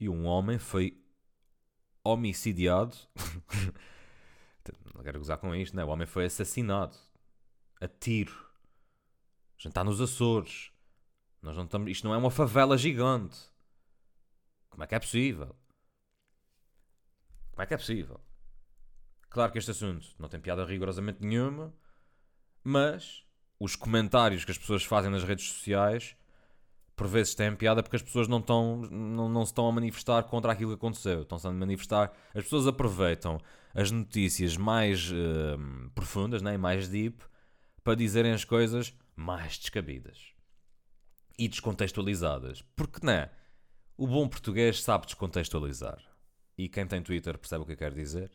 e 0.00 0.08
um 0.08 0.24
homem 0.24 0.58
foi 0.58 1.02
homicidiado. 2.02 2.96
não 4.94 5.02
quero 5.04 5.18
gozar 5.18 5.38
com 5.38 5.54
isto, 5.54 5.74
não 5.74 5.82
é? 5.82 5.86
O 5.86 5.88
homem 5.88 6.06
foi 6.06 6.24
assassinado 6.24 6.96
a 7.80 7.86
tiro. 7.86 8.32
A 8.32 9.62
gente 9.62 9.68
está 9.68 9.84
nos 9.84 10.00
Açores. 10.00 10.70
Nós 11.42 11.56
não 11.56 11.64
estamos... 11.64 11.90
Isto 11.90 12.06
não 12.06 12.14
é 12.14 12.16
uma 12.16 12.30
favela 12.30 12.76
gigante. 12.76 13.38
Como 14.76 14.84
é 14.84 14.86
que 14.86 14.94
é 14.94 14.98
possível? 14.98 15.56
Como 17.50 17.62
é 17.62 17.66
que 17.66 17.72
é 17.72 17.78
possível? 17.78 18.20
Claro 19.30 19.50
que 19.50 19.56
este 19.56 19.70
assunto 19.70 20.06
não 20.18 20.28
tem 20.28 20.38
piada 20.38 20.66
rigorosamente 20.66 21.24
nenhuma, 21.24 21.74
mas 22.62 23.24
os 23.58 23.74
comentários 23.74 24.44
que 24.44 24.50
as 24.50 24.58
pessoas 24.58 24.84
fazem 24.84 25.10
nas 25.10 25.24
redes 25.24 25.48
sociais 25.48 26.14
por 26.94 27.06
vezes 27.06 27.34
têm 27.34 27.56
piada 27.56 27.82
porque 27.82 27.96
as 27.96 28.02
pessoas 28.02 28.28
não, 28.28 28.38
estão, 28.38 28.82
não, 28.90 29.30
não 29.30 29.46
se 29.46 29.52
estão 29.52 29.66
a 29.66 29.72
manifestar 29.72 30.22
contra 30.24 30.52
aquilo 30.52 30.72
que 30.72 30.76
aconteceu. 30.76 31.22
Estão-se 31.22 31.46
a 31.46 31.50
manifestar. 31.52 32.12
As 32.34 32.44
pessoas 32.44 32.66
aproveitam 32.66 33.40
as 33.74 33.90
notícias 33.90 34.58
mais 34.58 35.10
uh, 35.10 35.90
profundas, 35.94 36.42
né, 36.42 36.58
mais 36.58 36.86
deep, 36.86 37.24
para 37.82 37.94
dizerem 37.94 38.32
as 38.32 38.44
coisas 38.44 38.94
mais 39.14 39.56
descabidas. 39.56 40.34
e 41.38 41.48
descontextualizadas. 41.48 42.60
Porque 42.76 43.00
não 43.02 43.12
é? 43.14 43.30
O 43.98 44.06
bom 44.06 44.28
português 44.28 44.82
sabe 44.82 45.06
descontextualizar. 45.06 46.02
E 46.58 46.68
quem 46.68 46.86
tem 46.86 47.02
Twitter 47.02 47.38
percebe 47.38 47.62
o 47.62 47.66
que 47.66 47.72
eu 47.72 47.76
quero 47.76 47.94
dizer. 47.94 48.30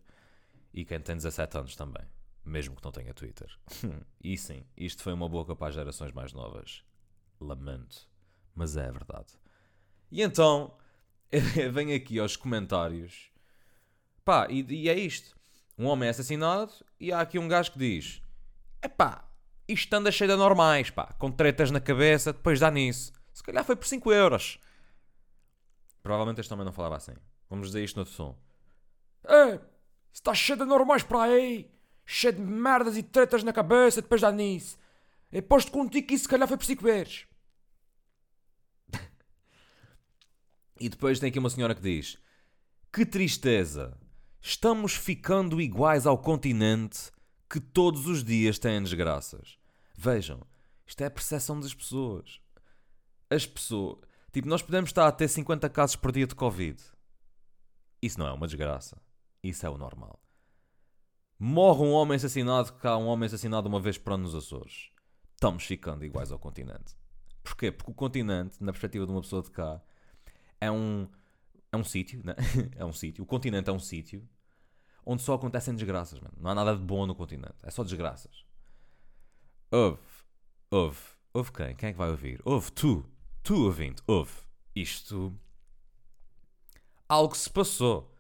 E 0.73 0.83
quem 0.83 0.99
tem 0.99 1.15
17 1.15 1.57
anos 1.57 1.75
também. 1.75 2.03
Mesmo 2.43 2.75
que 2.75 2.83
não 2.83 2.91
tenha 2.91 3.13
Twitter. 3.13 3.47
e 4.23 4.35
sim, 4.37 4.65
isto 4.75 5.03
foi 5.03 5.13
uma 5.13 5.29
boca 5.29 5.55
para 5.55 5.67
as 5.67 5.75
gerações 5.75 6.11
mais 6.13 6.33
novas. 6.33 6.83
Lamento. 7.39 8.09
Mas 8.55 8.75
é 8.75 8.91
verdade. 8.91 9.33
E 10.11 10.23
então, 10.23 10.75
venho 11.71 11.95
aqui 11.95 12.17
aos 12.17 12.35
comentários. 12.35 13.29
Pá, 14.25 14.47
e, 14.49 14.65
e 14.67 14.89
é 14.89 14.97
isto. 14.97 15.35
Um 15.77 15.85
homem 15.85 16.07
é 16.07 16.09
assassinado 16.09 16.73
e 16.99 17.11
há 17.11 17.21
aqui 17.21 17.37
um 17.37 17.47
gajo 17.47 17.71
que 17.71 17.79
diz: 17.79 18.21
Epá, 18.81 19.29
isto 19.67 19.93
anda 19.93 20.11
cheio 20.11 20.31
de 20.31 20.35
normais, 20.35 20.89
pá, 20.89 21.13
com 21.19 21.31
tretas 21.31 21.69
na 21.69 21.79
cabeça, 21.79 22.33
depois 22.33 22.59
dá 22.59 22.71
nisso. 22.71 23.13
Se 23.31 23.43
calhar 23.43 23.63
foi 23.63 23.75
por 23.75 23.85
5 23.85 24.11
euros. 24.11 24.59
Provavelmente 26.01 26.41
este 26.41 26.53
homem 26.53 26.65
não 26.65 26.73
falava 26.73 26.97
assim. 26.97 27.13
Vamos 27.49 27.67
dizer 27.67 27.83
isto 27.83 27.95
no 27.95 28.01
outro 28.01 28.13
som. 28.13 28.37
É, 29.23 29.59
está 30.11 30.33
cheio 30.33 30.57
de 30.57 30.65
normais 30.65 31.03
para 31.03 31.23
aí. 31.23 31.71
Cheio 32.05 32.33
de 32.33 32.41
merdas 32.41 32.97
e 32.97 33.03
tretas 33.03 33.43
na 33.43 33.53
cabeça, 33.53 34.01
depois 34.01 34.21
dá 34.21 34.31
nisso. 34.31 34.77
Eu 35.31 35.43
posto 35.43 35.71
contigo 35.71 36.07
que 36.07 36.15
isso 36.15 36.23
se 36.23 36.29
calhar 36.29 36.47
foi 36.47 36.57
por 36.57 36.65
5 36.65 36.87
euros. 36.87 37.25
e 40.79 40.89
depois 40.89 41.19
tem 41.19 41.29
aqui 41.29 41.39
uma 41.39 41.49
senhora 41.49 41.75
que 41.75 41.81
diz: 41.81 42.17
Que 42.91 43.05
tristeza. 43.05 43.97
Estamos 44.41 44.95
ficando 44.95 45.61
iguais 45.61 46.07
ao 46.07 46.17
continente 46.17 47.11
que 47.47 47.59
todos 47.59 48.07
os 48.07 48.23
dias 48.23 48.57
têm 48.57 48.81
desgraças. 48.81 49.57
Vejam, 49.95 50.41
isto 50.85 51.01
é 51.01 51.05
a 51.05 51.11
percepção 51.11 51.59
das 51.59 51.73
pessoas. 51.73 52.41
As 53.29 53.45
pessoas. 53.45 53.99
Tipo, 54.31 54.47
nós 54.47 54.61
podemos 54.61 54.89
estar 54.89 55.07
a 55.07 55.11
ter 55.11 55.27
50 55.27 55.69
casos 55.69 55.95
por 55.95 56.11
dia 56.11 56.25
de 56.25 56.35
Covid. 56.35 56.81
Isso 58.01 58.19
não 58.19 58.27
é 58.27 58.31
uma 58.31 58.47
desgraça. 58.47 59.01
Isso 59.43 59.65
é 59.65 59.69
o 59.69 59.77
normal. 59.77 60.19
Morre 61.37 61.83
um 61.83 61.91
homem 61.91 62.15
assassinado, 62.15 62.73
cá 62.73 62.97
um 62.97 63.07
homem 63.07 63.25
assassinado 63.27 63.67
uma 63.67 63.79
vez 63.79 63.97
por 63.97 64.13
ano 64.13 64.23
nos 64.23 64.35
Açores. 64.35 64.91
Estamos 65.33 65.65
ficando 65.65 66.05
iguais 66.05 66.31
ao 66.31 66.39
continente. 66.39 66.95
Porquê? 67.43 67.71
Porque 67.71 67.91
o 67.91 67.95
continente, 67.95 68.63
na 68.63 68.71
perspectiva 68.71 69.05
de 69.05 69.11
uma 69.11 69.21
pessoa 69.21 69.41
de 69.41 69.49
cá, 69.49 69.81
é 70.59 70.71
um. 70.71 71.07
É 71.71 71.77
um 71.77 71.83
sítio, 71.83 72.21
né? 72.23 72.35
É 72.75 72.85
um 72.85 72.93
sítio. 72.93 73.23
O 73.23 73.27
continente 73.27 73.69
é 73.69 73.73
um 73.73 73.79
sítio 73.79 74.27
onde 75.05 75.21
só 75.21 75.33
acontecem 75.33 75.73
desgraças, 75.73 76.19
mano. 76.19 76.35
Não 76.39 76.51
há 76.51 76.55
nada 76.55 76.75
de 76.75 76.83
bom 76.83 77.05
no 77.05 77.15
continente. 77.15 77.55
É 77.63 77.71
só 77.71 77.83
desgraças. 77.83 78.45
Ouve. 79.71 79.99
Ouve. 80.69 80.99
Ouve 81.33 81.51
quem? 81.51 81.75
Quem 81.75 81.89
é 81.89 81.91
que 81.91 81.97
vai 81.97 82.09
ouvir? 82.09 82.41
Ouve 82.45 82.71
tu. 82.71 83.05
Tu 83.43 83.55
ouvinte. 83.55 84.01
Ouve. 84.07 84.31
Isto. 84.75 85.33
Algo 87.07 87.35
se 87.35 87.49
passou. 87.49 88.13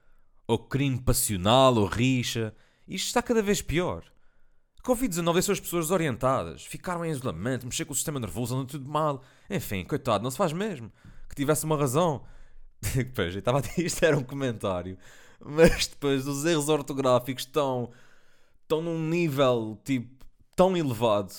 Ou 0.47 0.59
crime 0.59 0.99
passional, 0.99 1.75
ou 1.75 1.85
rixa. 1.85 2.53
Isto 2.87 3.07
está 3.07 3.21
cada 3.21 3.41
vez 3.41 3.61
pior. 3.61 4.03
Covid-19 4.83 5.33
deixou 5.33 5.53
as 5.53 5.59
pessoas 5.59 5.85
desorientadas. 5.85 6.65
Ficaram 6.65 7.05
em 7.05 7.11
isolamento, 7.11 7.65
mexer 7.65 7.85
com 7.85 7.93
o 7.93 7.95
sistema 7.95 8.19
nervoso, 8.19 8.55
andando 8.55 8.69
tudo 8.69 8.89
mal. 8.89 9.23
Enfim, 9.49 9.85
coitado, 9.85 10.23
não 10.23 10.31
se 10.31 10.37
faz 10.37 10.51
mesmo. 10.51 10.91
Que 11.29 11.35
tivesse 11.35 11.65
uma 11.65 11.77
razão. 11.77 12.25
Depois, 12.95 13.33
eu 13.33 13.39
estava 13.39 13.59
a 13.59 13.61
dizer, 13.61 13.85
isto 13.85 14.03
era 14.03 14.17
um 14.17 14.23
comentário 14.23 14.97
mas 15.43 15.87
depois 15.87 16.27
os 16.27 16.45
erros 16.45 16.69
ortográficos 16.69 17.43
estão, 17.43 17.91
estão 18.61 18.81
num 18.81 18.99
nível 18.99 19.79
tipo 19.83 20.25
tão 20.55 20.77
elevado. 20.77 21.33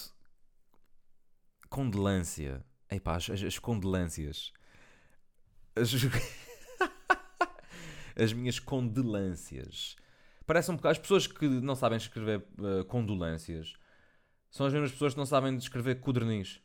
Condolência. 1.69 2.65
Epá, 2.95 3.17
as, 3.17 3.31
as 3.31 3.59
condolências. 3.59 4.53
As, 5.75 5.93
as 8.17 8.33
minhas 8.33 8.59
condolências. 8.59 9.97
Parece 10.47 10.71
um 10.71 10.77
bocado. 10.77 10.93
As 10.93 10.99
pessoas 10.99 11.27
que 11.27 11.49
não 11.49 11.75
sabem 11.75 11.97
escrever 11.97 12.45
uh, 12.59 12.85
condolências 12.87 13.75
são 14.51 14.67
as 14.67 14.73
mesmas 14.73 14.93
pessoas 14.93 15.15
que 15.15 15.19
não 15.19 15.27
sabem 15.27 15.57
escrever 15.57 16.01
codorniz. 16.01 16.61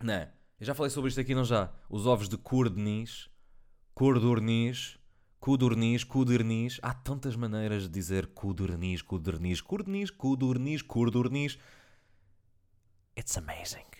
Não 0.00 0.14
é? 0.14 0.32
Eu 0.58 0.66
já 0.66 0.74
falei 0.74 0.90
sobre 0.90 1.08
isto 1.08 1.20
aqui, 1.20 1.34
não 1.34 1.44
já? 1.44 1.70
Os 1.90 2.06
ovos 2.06 2.28
de 2.28 2.38
cordoniz, 2.38 3.28
cordorniz 3.94 4.98
Cudurnis, 5.44 6.04
cudurnis. 6.04 6.80
Há 6.82 6.94
tantas 6.94 7.36
maneiras 7.36 7.82
de 7.82 7.90
dizer 7.90 8.28
cudurnis, 8.28 9.02
cudurnis, 9.02 9.60
cudurnis, 9.60 10.10
cudurnis, 10.10 10.80
cudurnis. 10.80 11.58
It's 13.14 13.36
amazing. 13.36 13.93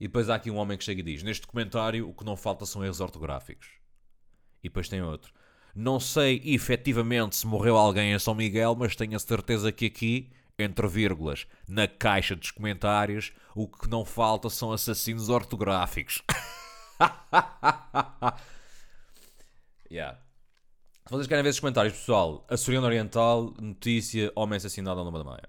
E 0.00 0.06
depois 0.06 0.30
há 0.30 0.36
aqui 0.36 0.50
um 0.50 0.56
homem 0.56 0.78
que 0.78 0.84
chega 0.84 1.00
e 1.00 1.04
diz: 1.04 1.22
Neste 1.22 1.42
documentário 1.42 2.08
o 2.08 2.14
que 2.14 2.24
não 2.24 2.36
falta 2.36 2.64
são 2.66 2.84
erros 2.84 3.00
ortográficos. 3.00 3.68
E 4.62 4.68
depois 4.68 4.88
tem 4.88 5.02
outro. 5.02 5.32
Não 5.74 6.00
sei 6.00 6.40
efetivamente 6.44 7.36
se 7.36 7.46
morreu 7.46 7.76
alguém 7.76 8.12
em 8.12 8.18
São 8.18 8.34
Miguel, 8.34 8.74
mas 8.74 8.96
tenho 8.96 9.16
a 9.16 9.20
certeza 9.20 9.70
que 9.70 9.86
aqui, 9.86 10.30
entre 10.58 10.86
vírgulas, 10.88 11.46
na 11.68 11.86
caixa 11.86 12.34
dos 12.34 12.50
comentários, 12.50 13.32
o 13.54 13.68
que 13.68 13.88
não 13.88 14.04
falta 14.04 14.50
são 14.50 14.72
assassinos 14.72 15.28
ortográficos. 15.28 16.22
Yeah. 19.90 20.18
Se 21.06 21.10
vocês 21.12 21.26
querem 21.26 21.42
ver 21.42 21.48
esses 21.48 21.60
comentários, 21.60 21.94
pessoal, 21.94 22.46
Açoriano 22.48 22.86
Oriental, 22.86 23.54
notícia, 23.58 24.30
homem 24.36 24.58
assassinado 24.58 25.00
ao 25.00 25.06
Loma 25.06 25.18
da 25.18 25.24
Maia. 25.24 25.48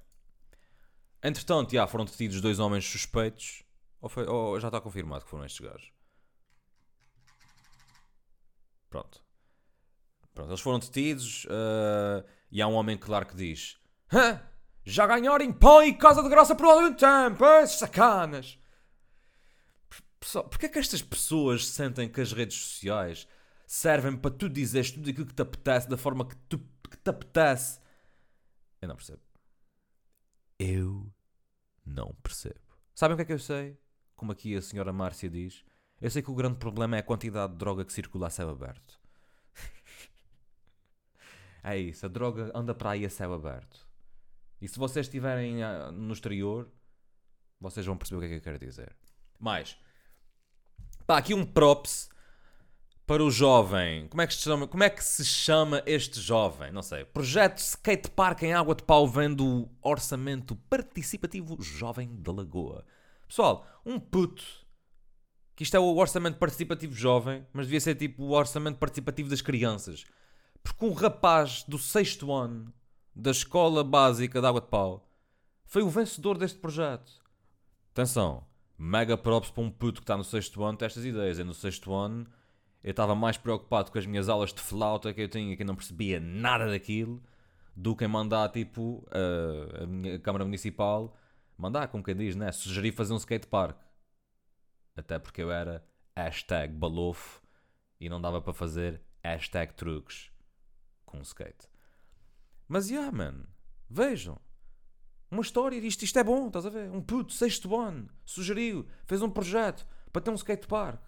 Entretanto, 1.22 1.74
yeah, 1.74 1.90
foram 1.90 2.06
detidos 2.06 2.40
dois 2.40 2.60
homens 2.60 2.86
suspeitos. 2.86 3.64
Ou, 4.02 4.10
foi, 4.10 4.26
ou 4.26 4.60
já 4.60 4.68
está 4.68 4.80
confirmado 4.80 5.24
que 5.24 5.30
foram 5.30 5.46
estes 5.46 5.66
gajos? 5.66 5.92
Pronto. 8.90 9.24
Pronto, 10.34 10.50
eles 10.50 10.62
foram 10.62 10.80
detidos 10.80 11.46
uh, 11.46 12.26
e 12.50 12.62
há 12.62 12.68
um 12.68 12.74
homem 12.74 12.98
claro 12.98 13.26
que 13.26 13.36
diz: 13.36 13.78
Hã? 14.12 14.42
Já 14.86 15.06
ganharam 15.06 15.52
pão 15.54 15.84
e 15.84 15.94
casa 15.94 16.24
de 16.24 16.30
graça 16.30 16.56
por 16.56 16.66
algum 16.66 16.94
tempo, 16.94 17.46
esses 17.46 17.78
sacanas. 17.78 18.58
Pessoal, 20.20 20.48
porquê 20.50 20.66
é 20.66 20.70
que 20.70 20.80
estas 20.80 21.02
pessoas 21.02 21.68
sentem 21.68 22.10
que 22.10 22.20
as 22.20 22.34
redes 22.34 22.58
sociais 22.58 23.28
servem 23.68 24.18
para 24.18 24.32
tu 24.32 24.50
dizeres 24.50 24.92
tudo 24.92 25.10
aquilo 25.10 25.28
que 25.28 25.34
te 25.34 25.42
apetece 25.42 25.88
da 25.88 25.98
forma 25.98 26.28
que, 26.28 26.36
tu, 26.48 26.58
que 26.90 26.98
te 26.98 27.10
apetece. 27.10 27.80
Eu 28.82 28.88
não 28.88 28.96
percebo. 28.96 29.22
Eu 30.58 31.14
não 31.86 32.16
percebo. 32.24 32.60
Sabem 32.96 33.14
o 33.14 33.18
que 33.18 33.22
é 33.22 33.26
que 33.26 33.34
eu 33.34 33.40
sei? 33.40 33.78
Como 34.20 34.34
aqui 34.34 34.54
a 34.54 34.62
senhora 34.62 34.92
Márcia 34.92 35.30
diz, 35.30 35.64
eu 36.02 36.12
sei 36.12 36.22
que 36.22 36.30
o 36.30 36.36
grande 36.36 36.58
problema 36.58 36.98
é 36.98 37.00
a 37.00 37.04
quantidade 37.04 37.54
de 37.54 37.58
droga 37.58 37.86
que 37.86 37.94
circula 37.94 38.28
a 38.28 38.30
céu 38.30 38.50
aberto. 38.50 39.00
é 41.64 41.78
isso, 41.78 42.06
a 42.06 42.10
droga 42.10 42.52
anda 42.54 42.76
para 42.76 42.90
aí 42.90 43.06
a 43.06 43.10
céu 43.10 43.34
aberto. 43.34 43.88
E 44.60 44.68
se 44.68 44.78
vocês 44.78 45.06
estiverem 45.06 45.64
ah, 45.64 45.90
no 45.90 46.12
exterior, 46.12 46.70
vocês 47.62 47.86
vão 47.86 47.96
perceber 47.96 48.18
o 48.18 48.20
que 48.20 48.26
é 48.26 48.30
que 48.30 48.36
eu 48.36 48.42
quero 48.42 48.60
dizer. 48.60 48.94
Mais, 49.40 49.78
pá, 51.08 51.18
aqui 51.18 51.34
um 51.34 51.46
props 51.46 52.10
para 53.08 53.24
o 53.24 53.32
jovem. 53.32 54.10
Como 54.10 54.22
é 54.22 54.28
que 54.28 54.34
se 54.34 54.42
chama, 54.42 54.68
como 54.68 54.84
é 54.84 54.90
que 54.90 55.02
se 55.02 55.24
chama 55.24 55.82
este 55.86 56.20
jovem? 56.20 56.74
Não 56.74 56.82
sei. 56.82 57.06
Projeto 57.06 57.60
Skate 57.60 58.12
Park 58.12 58.44
em 58.44 58.54
Água 58.54 58.76
de 58.76 58.84
Pau 58.84 59.08
vem 59.08 59.34
do 59.34 59.70
Orçamento 59.82 60.58
Participativo 60.70 61.56
Jovem 61.62 62.22
da 62.22 62.34
Lagoa. 62.34 62.86
Pessoal, 63.30 63.64
um 63.86 64.00
puto. 64.00 64.44
Que 65.56 65.62
isto 65.62 65.78
é 65.78 65.80
o 65.80 65.96
Orçamento 65.96 66.40
Participativo 66.40 66.96
Jovem, 66.96 67.46
mas 67.54 67.68
devia 67.68 67.80
ser 67.80 67.94
tipo 67.94 68.24
o 68.24 68.32
Orçamento 68.32 68.80
Participativo 68.80 69.30
das 69.30 69.42
Crianças. 69.42 70.04
Porque 70.64 70.84
um 70.84 70.94
rapaz 70.94 71.64
do 71.68 71.78
sexto 71.78 72.34
ano 72.34 72.74
da 73.16 73.30
Escola 73.30 73.84
Básica 73.84 74.42
de 74.42 74.48
Água 74.48 74.62
de 74.62 74.68
Pau 74.68 75.08
foi 75.64 75.84
o 75.84 75.90
vencedor 75.90 76.40
deste 76.40 76.58
projeto. 76.58 77.12
Atenção, 77.92 78.44
mega 78.76 79.16
props 79.16 79.52
para 79.52 79.64
um 79.64 79.70
puto 79.70 80.02
que 80.02 80.06
está 80.06 80.18
no 80.18 80.24
sexto 80.24 80.64
ano, 80.64 80.80
estas 80.82 81.06
ideias. 81.06 81.38
É 81.38 81.44
no 81.44 81.54
sexto 81.54 81.94
ano 81.94 82.26
eu 82.84 82.92
estava 82.92 83.14
mais 83.14 83.38
preocupado 83.38 83.92
com 83.92 84.00
as 84.00 84.08
minhas 84.08 84.28
aulas 84.28 84.52
de 84.52 84.62
flauta 84.62 85.14
que 85.14 85.22
eu 85.22 85.30
tinha, 85.30 85.56
que 85.56 85.62
eu 85.62 85.68
não 85.68 85.76
percebia 85.76 86.20
nada 86.20 86.66
daquilo, 86.68 87.22
do 87.76 87.96
que 87.96 88.06
em 88.06 88.08
mandar, 88.08 88.50
tipo, 88.50 89.06
a, 89.12 89.84
a 89.84 89.86
minha 89.86 90.18
Câmara 90.18 90.46
Municipal, 90.46 91.16
mandar, 91.60 91.90
como 91.90 92.04
quem 92.04 92.16
diz, 92.16 92.36
né? 92.36 92.52
Sugerir 92.52 92.94
fazer 92.94 93.14
um 93.14 93.18
skatepark. 93.18 93.78
Até 94.96 95.20
porque 95.20 95.42
eu 95.42 95.52
era 95.52 95.86
hashtag 96.16 96.74
balofo 96.74 97.42
e 98.00 98.10
não 98.10 98.20
dava 98.20 98.42
para 98.42 98.54
fazer 98.54 99.02
hashtag 99.22 99.74
truques 99.74 100.32
com 101.06 101.22
skate. 101.22 101.68
Mas, 102.68 102.90
yeah, 102.90 103.12
man, 103.12 103.46
vejam. 103.90 104.40
Uma 105.30 105.42
história, 105.42 105.76
isto, 105.78 106.04
isto 106.04 106.18
é 106.18 106.24
bom, 106.24 106.48
estás 106.48 106.66
a 106.66 106.70
ver? 106.70 106.90
Um 106.90 107.02
puto, 107.02 107.34
sexto 107.34 107.76
ano, 107.76 108.10
sugeriu, 108.26 108.88
fez 109.06 109.22
um 109.22 109.30
projeto 109.30 109.86
para 110.12 110.22
ter 110.22 110.32
um 110.32 110.36
skatepark. 110.36 111.04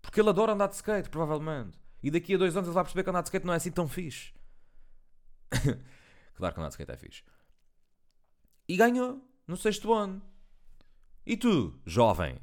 Porque 0.00 0.20
ele 0.20 0.30
adora 0.30 0.52
andar 0.52 0.68
de 0.68 0.76
skate, 0.76 1.10
provavelmente. 1.10 1.78
E 2.02 2.10
daqui 2.10 2.34
a 2.34 2.38
dois 2.38 2.56
anos 2.56 2.68
ele 2.68 2.74
vai 2.74 2.84
perceber 2.84 3.02
que 3.02 3.10
andar 3.10 3.22
de 3.22 3.28
skate 3.28 3.44
não 3.44 3.52
é 3.52 3.56
assim 3.56 3.72
tão 3.72 3.88
fixe. 3.88 4.32
claro 6.34 6.54
que 6.54 6.60
andar 6.60 6.68
de 6.68 6.74
skate 6.74 6.92
é 6.92 6.96
fixe. 6.96 7.22
E 8.68 8.76
ganhou 8.76 9.27
no 9.48 9.56
sexto 9.56 9.94
ano. 9.94 10.20
E 11.24 11.34
tu, 11.36 11.74
jovem? 11.86 12.38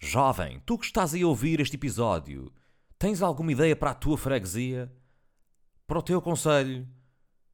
Jovem, 0.00 0.60
tu 0.60 0.78
que 0.78 0.86
estás 0.86 1.14
a 1.14 1.26
ouvir 1.26 1.60
este 1.60 1.76
episódio, 1.76 2.50
tens 2.98 3.20
alguma 3.20 3.52
ideia 3.52 3.76
para 3.76 3.90
a 3.90 3.94
tua 3.94 4.16
freguesia? 4.16 4.90
Para 5.86 5.98
o 5.98 6.02
teu 6.02 6.20
conselho? 6.22 6.88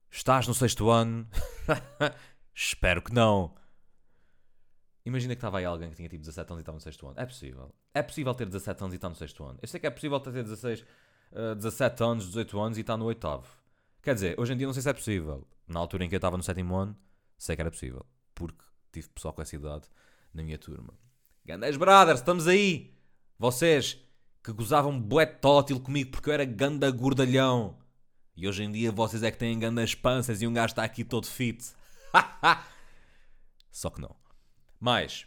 Estás 0.08 0.46
no 0.46 0.54
sexto 0.54 0.88
ano? 0.90 1.28
Espero 2.54 3.02
que 3.02 3.12
não. 3.12 3.54
Imagina 5.04 5.34
que 5.34 5.38
estava 5.38 5.58
aí 5.58 5.64
alguém 5.64 5.90
que 5.90 5.96
tinha 5.96 6.08
tipo 6.08 6.20
17 6.20 6.52
anos 6.52 6.60
e 6.60 6.62
estava 6.62 6.76
no 6.76 6.80
sexto 6.80 7.08
ano. 7.08 7.18
É 7.18 7.26
possível. 7.26 7.74
É 7.92 8.02
possível 8.02 8.34
ter 8.34 8.46
17 8.46 8.82
anos 8.82 8.94
e 8.94 8.96
estar 8.96 9.08
no 9.08 9.14
sexto 9.16 9.44
ano. 9.44 9.58
Eu 9.60 9.66
sei 9.66 9.80
que 9.80 9.86
é 9.86 9.90
possível 9.90 10.20
ter 10.20 10.32
16, 10.32 10.84
uh, 11.32 11.54
17 11.56 12.02
anos, 12.04 12.26
18 12.26 12.60
anos 12.60 12.78
e 12.78 12.80
estar 12.82 12.96
no 12.96 13.06
oitavo. 13.06 13.48
Quer 14.02 14.14
dizer, 14.14 14.38
hoje 14.38 14.52
em 14.52 14.56
dia 14.56 14.66
não 14.66 14.74
sei 14.74 14.82
se 14.82 14.88
é 14.88 14.92
possível. 14.92 15.46
Na 15.66 15.80
altura 15.80 16.04
em 16.04 16.08
que 16.08 16.14
eu 16.14 16.18
estava 16.18 16.36
no 16.36 16.42
sétimo 16.42 16.76
ano, 16.76 16.96
sei 17.36 17.56
que 17.56 17.62
era 17.62 17.70
possível. 17.70 18.06
Porque 18.40 18.64
tive 18.90 19.10
pessoal 19.10 19.34
com 19.34 19.42
essa 19.42 19.54
idade 19.54 19.84
na 20.32 20.42
minha 20.42 20.56
turma. 20.56 20.94
Gandés 21.44 21.76
Brothers, 21.76 22.20
estamos 22.20 22.48
aí! 22.48 22.96
Vocês 23.38 24.02
que 24.42 24.50
gozavam 24.50 24.98
bué 24.98 25.26
tótil 25.26 25.78
comigo 25.78 26.10
porque 26.10 26.30
eu 26.30 26.32
era 26.32 26.46
ganda 26.46 26.90
gordalhão. 26.90 27.76
E 28.34 28.48
hoje 28.48 28.62
em 28.62 28.72
dia 28.72 28.90
vocês 28.90 29.22
é 29.22 29.30
que 29.30 29.36
têm 29.36 29.58
grandes 29.58 29.94
panças 29.94 30.40
e 30.40 30.46
um 30.46 30.54
gajo 30.54 30.72
está 30.72 30.82
aqui 30.82 31.04
todo 31.04 31.26
fit. 31.26 31.62
Só 33.70 33.90
que 33.90 34.00
não. 34.00 34.16
Mais. 34.80 35.26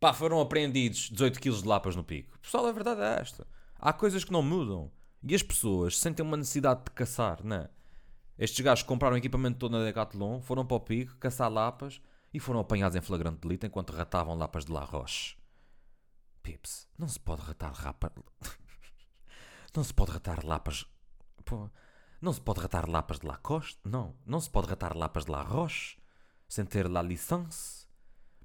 Pá, 0.00 0.12
foram 0.12 0.40
apreendidos 0.40 1.08
18 1.10 1.38
kg 1.38 1.62
de 1.62 1.68
lapas 1.68 1.94
no 1.94 2.02
pico. 2.02 2.36
Pessoal, 2.40 2.66
a 2.66 2.72
verdade 2.72 3.00
é 3.00 3.20
esta. 3.20 3.46
Há 3.76 3.92
coisas 3.92 4.24
que 4.24 4.32
não 4.32 4.42
mudam. 4.42 4.90
E 5.22 5.36
as 5.36 5.42
pessoas 5.42 5.96
sentem 5.96 6.26
uma 6.26 6.36
necessidade 6.36 6.82
de 6.84 6.90
caçar, 6.90 7.44
não 7.44 7.58
é? 7.58 7.70
Estes 8.38 8.60
gajos 8.60 8.84
compraram 8.84 9.16
equipamento 9.16 9.58
todo 9.58 9.72
na 9.72 9.84
Decathlon, 9.84 10.40
foram 10.40 10.64
para 10.64 10.76
o 10.76 10.80
pico, 10.80 11.16
caçar 11.16 11.50
lapas 11.50 12.00
e 12.32 12.38
foram 12.38 12.60
apanhados 12.60 12.94
em 12.94 13.00
flagrante 13.00 13.40
delito 13.40 13.66
enquanto 13.66 13.90
ratavam 13.90 14.36
lapas 14.36 14.64
de 14.64 14.72
La 14.72 14.84
Roche. 14.84 15.36
Pips, 16.42 16.86
não 16.96 17.08
se 17.08 17.18
pode 17.18 17.42
ratar 17.42 17.72
rapa... 17.72 18.12
não 19.74 19.82
se 19.82 19.92
pode 19.92 20.12
ratar 20.12 20.46
lapas... 20.46 20.86
Pô, 21.44 21.68
não 22.20 22.32
se 22.32 22.40
pode 22.40 22.60
ratar 22.60 22.88
lapas 22.88 23.18
de 23.18 23.26
Lacoste? 23.26 23.80
Não. 23.84 24.14
Não 24.24 24.40
se 24.40 24.50
pode 24.50 24.68
ratar 24.68 24.96
lapas 24.96 25.24
de 25.24 25.30
La 25.30 25.42
Roche 25.42 25.98
sem 26.48 26.64
ter 26.64 26.88
la 26.88 27.02
licence. 27.02 27.86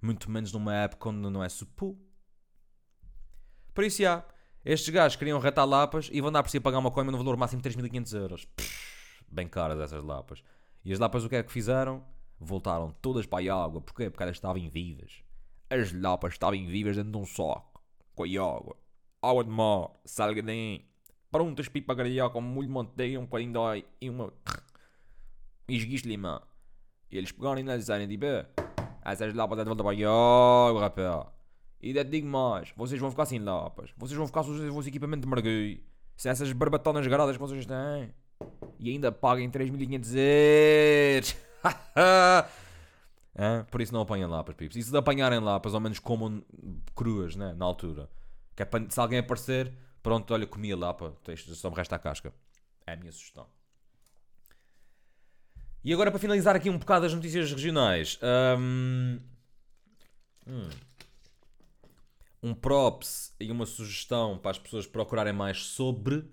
Muito 0.02 0.30
menos 0.30 0.52
numa 0.52 0.76
época 0.76 1.10
onde 1.10 1.30
não 1.30 1.44
é 1.44 1.50
supu. 1.50 1.98
Por 3.74 3.84
isso, 3.84 4.02
já. 4.02 4.24
Estes 4.64 4.94
gajos 4.94 5.16
queriam 5.16 5.40
ratar 5.40 5.66
lapas 5.66 6.10
e 6.12 6.22
vão 6.22 6.32
dar 6.32 6.44
por 6.44 6.50
si 6.50 6.58
a 6.58 6.62
pagar 6.62 6.80
uma 6.80 6.92
coima 6.92 7.12
no 7.12 7.18
valor 7.18 7.36
máximo 7.36 7.62
de 7.62 7.70
3.500 7.70 8.18
euros. 8.18 8.46
Pff, 8.46 8.93
bem 9.30 9.48
caras 9.48 9.80
essas 9.80 10.04
lapas. 10.04 10.44
E 10.84 10.92
as 10.92 11.00
lapas 11.00 11.24
o 11.24 11.30
que 11.30 11.36
é 11.36 11.44
que 11.44 11.52
fizeram? 11.52 12.04
Voltaram 12.40 12.92
todas 13.02 13.26
para 13.26 13.52
a 13.52 13.64
água. 13.64 13.82
Porquê? 13.82 14.10
Porque 14.10 14.24
elas 14.24 14.36
estavam 14.36 14.70
vivas. 14.70 15.24
As 15.70 15.92
lapas 15.94 16.34
estavam 16.34 16.66
vivas 16.66 16.96
dentro 16.96 17.12
de 17.12 17.18
um 17.18 17.26
soco. 17.26 17.82
Com 18.16 18.24
a 18.24 18.28
água. 18.28 18.76
Água 19.22 19.44
de 19.44 19.50
mar. 19.50 19.92
Salgadinho 20.06 20.82
prontas 21.34 21.68
para 21.68 21.80
ir 21.80 21.82
para 21.82 21.96
grelhar 21.96 22.30
com 22.30 22.62
de 22.62 22.68
manteiga, 22.68 23.20
um 23.20 23.24
bocadinho 23.24 23.52
de 23.52 23.58
óleo 23.58 23.86
e 24.00 24.10
uma... 24.10 24.32
e 25.68 25.76
esguicho 25.76 26.04
de 26.04 26.10
limão. 26.10 26.40
E 27.10 27.18
eles 27.18 27.32
pegaram 27.32 27.58
e 27.58 27.62
analisaram 27.62 28.04
e 28.04 28.08
tipo, 28.08 28.26
essas 29.04 29.34
lapas 29.34 29.58
é 29.58 29.64
de 29.64 29.68
volta 29.68 29.84
para 29.84 29.98
a 29.98 30.80
rapaz. 30.80 31.28
E 31.82 31.88
ainda 31.88 32.06
digo 32.06 32.28
mais, 32.28 32.72
vocês 32.78 33.02
vão 33.02 33.10
ficar 33.10 33.26
sem 33.26 33.40
lapas, 33.40 33.92
vocês 33.98 34.16
vão 34.16 34.28
ficar 34.28 34.44
sujeitos 34.44 34.70
ao 34.70 34.76
vosso 34.76 34.88
equipamento 34.88 35.24
de 35.24 35.28
mergulho, 35.28 35.84
sem 36.16 36.32
essas 36.32 36.54
barbatonas 36.54 37.06
garadas 37.08 37.36
que 37.36 37.42
vocês 37.42 37.66
têm. 37.66 38.14
E 38.84 38.92
ainda 38.92 39.12
paguem 39.12 39.50
3.500 39.50 40.14
euros. 41.16 41.36
é? 43.34 43.64
Por 43.72 43.82
isso 43.82 43.94
não 43.94 44.02
apanhem 44.02 44.28
lapas, 44.28 44.56
pips. 44.56 44.76
E 44.76 44.84
se 44.84 44.96
apanharem 44.96 45.40
lapas, 45.40 45.74
ao 45.74 45.80
menos 45.80 46.00
comam 46.00 46.44
cruas, 46.94 47.36
né? 47.36 47.54
Na 47.54 47.66
altura. 47.66 48.10
Que 48.56 48.64
é 48.64 48.66
para, 48.66 48.88
se 48.90 49.00
alguém 49.00 49.20
aparecer, 49.20 49.74
Pronto, 50.04 50.34
olha, 50.34 50.46
comia 50.46 50.76
lá, 50.76 50.94
pá, 50.94 51.14
só 51.56 51.70
me 51.70 51.76
resta 51.78 51.96
a 51.96 52.00
casca. 52.00 52.34
É 52.86 52.92
a 52.92 52.98
minha 52.98 53.12
sugestão. 53.12 53.48
E 55.82 55.94
agora 55.94 56.12
para 56.12 56.20
finalizar 56.20 56.58
aqui 56.58 56.70
um 56.70 56.78
bocado 56.78 57.06
as 57.06 57.14
notícias 57.14 57.50
regionais. 57.50 58.20
Um, 58.22 59.20
hum, 60.46 60.70
um 62.44 62.54
props 62.54 63.34
e 63.40 63.50
uma 63.50 63.66
sugestão 63.66 64.38
para 64.38 64.52
as 64.52 64.60
pessoas 64.60 64.86
procurarem 64.86 65.32
mais 65.32 65.64
sobre 65.64 66.30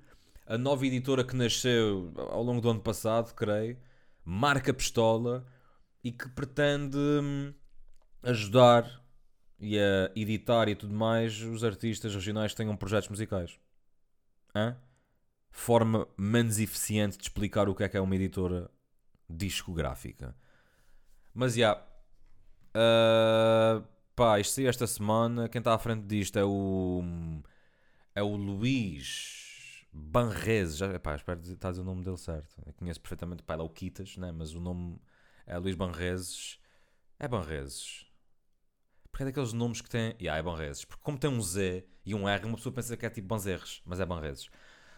a 0.51 0.59
nova 0.59 0.85
editora 0.85 1.23
que 1.23 1.37
nasceu 1.37 2.13
ao 2.17 2.43
longo 2.43 2.61
do 2.61 2.69
ano 2.69 2.81
passado, 2.81 3.33
creio, 3.35 3.79
Marca 4.25 4.75
Pistola, 4.75 5.47
e 6.03 6.11
que 6.11 6.29
pretende 6.29 6.99
hum, 6.99 7.55
ajudar 8.21 9.01
e 9.61 9.79
a 9.79 10.11
editar 10.17 10.69
e 10.69 10.75
tudo 10.75 10.93
mais 10.93 11.41
os 11.41 11.63
artistas 11.63 12.13
regionais 12.13 12.51
que 12.51 12.57
tenham 12.57 12.77
projetos 12.77 13.09
musicais. 13.09 13.61
Hã? 14.53 14.77
Forma 15.53 16.09
menos 16.19 16.59
eficiente 16.59 17.17
de 17.17 17.23
explicar 17.23 17.69
o 17.69 17.75
que 17.75 17.85
é 17.85 17.89
que 17.89 17.97
é 17.97 18.01
uma 18.01 18.17
editora 18.17 18.69
discográfica. 19.29 20.35
Mas 21.33 21.55
já. 21.55 21.81
Yeah, 22.75 23.85
uh, 23.85 23.87
pá, 24.17 24.41
isto 24.41 24.61
esta 24.63 24.87
semana. 24.89 25.49
Quem 25.49 25.61
está 25.61 25.75
à 25.75 25.79
frente 25.79 26.07
disto 26.07 26.37
é 26.41 26.45
o. 26.45 27.05
É 28.17 28.23
o 28.23 28.35
Luís 28.35 29.40
Banrese. 29.93 30.77
Já, 30.77 30.99
pá, 30.99 31.15
espero 31.15 31.39
a 31.39 31.43
dizer 31.43 31.81
o 31.81 31.85
nome 31.85 32.03
dele 32.03 32.17
certo. 32.17 32.55
Eu 32.67 32.73
conheço 32.75 33.01
perfeitamente. 33.01 33.43
Pá, 33.43 33.55
é 33.55 33.59
o 33.59 33.69
Quitas, 33.69 34.17
né? 34.17 34.33
mas 34.33 34.55
o 34.55 34.61
nome 34.61 35.01
é 35.47 35.57
Luís 35.59 35.75
Banreses. 35.75 36.59
É 37.19 37.29
Banreses. 37.29 38.07
Porque 39.11 39.25
é 39.25 39.27
daqueles 39.27 39.53
nomes 39.53 39.81
que 39.81 39.89
tem. 39.89 40.15
Yeah, 40.21 40.39
é 40.39 40.43
Banreses. 40.43 40.85
Porque 40.85 41.03
como 41.03 41.19
tem 41.19 41.29
um 41.31 41.41
Z 41.41 41.87
e 42.05 42.15
um 42.15 42.29
R, 42.29 42.45
uma 42.47 42.57
pessoa 42.57 42.73
pensa 42.73 42.97
que 42.97 43.05
é 43.05 43.11
tipo 43.11 43.29
Banzerres, 43.29 43.83
mas 43.85 44.01
é 44.01 44.07
Banreses. 44.07 44.49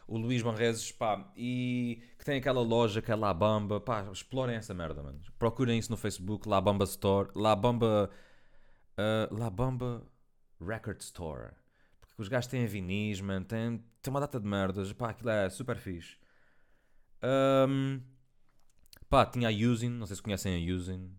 O 0.06 0.18
Luís 0.18 0.42
Banreses, 0.42 0.92
pá, 0.92 1.32
e 1.36 2.02
que 2.18 2.24
tem 2.24 2.38
aquela 2.38 2.60
loja 2.60 3.00
que 3.00 3.10
é 3.10 3.14
La 3.14 3.32
Bamba, 3.32 3.80
pá, 3.80 4.08
explorem 4.12 4.56
essa 4.56 4.74
merda, 4.74 5.02
mano. 5.02 5.20
Procurem 5.38 5.78
isso 5.78 5.90
no 5.90 5.96
Facebook, 5.96 6.48
La 6.48 6.60
Bamba 6.60 6.84
Store, 6.84 7.30
La 7.34 7.56
Bamba. 7.56 8.10
Uh, 8.98 9.34
La 9.34 9.48
Bamba 9.48 10.06
Record 10.60 11.00
Store. 11.00 11.52
Porque 12.00 12.22
os 12.22 12.28
gajos 12.28 12.48
têm 12.48 12.66
vinis, 12.66 13.20
man, 13.20 13.42
tem, 13.42 13.82
tem 14.02 14.10
uma 14.10 14.20
data 14.20 14.40
de 14.40 14.46
merdas, 14.46 14.92
pá, 14.92 15.10
aquilo 15.10 15.30
é 15.30 15.48
super 15.48 15.78
fixe. 15.78 16.16
Um, 17.22 18.00
pá, 19.08 19.24
tinha 19.24 19.48
a 19.48 19.52
Using, 19.52 19.90
não 19.90 20.06
sei 20.06 20.16
se 20.16 20.22
conhecem 20.22 20.54
a 20.54 20.74
Using. 20.74 21.14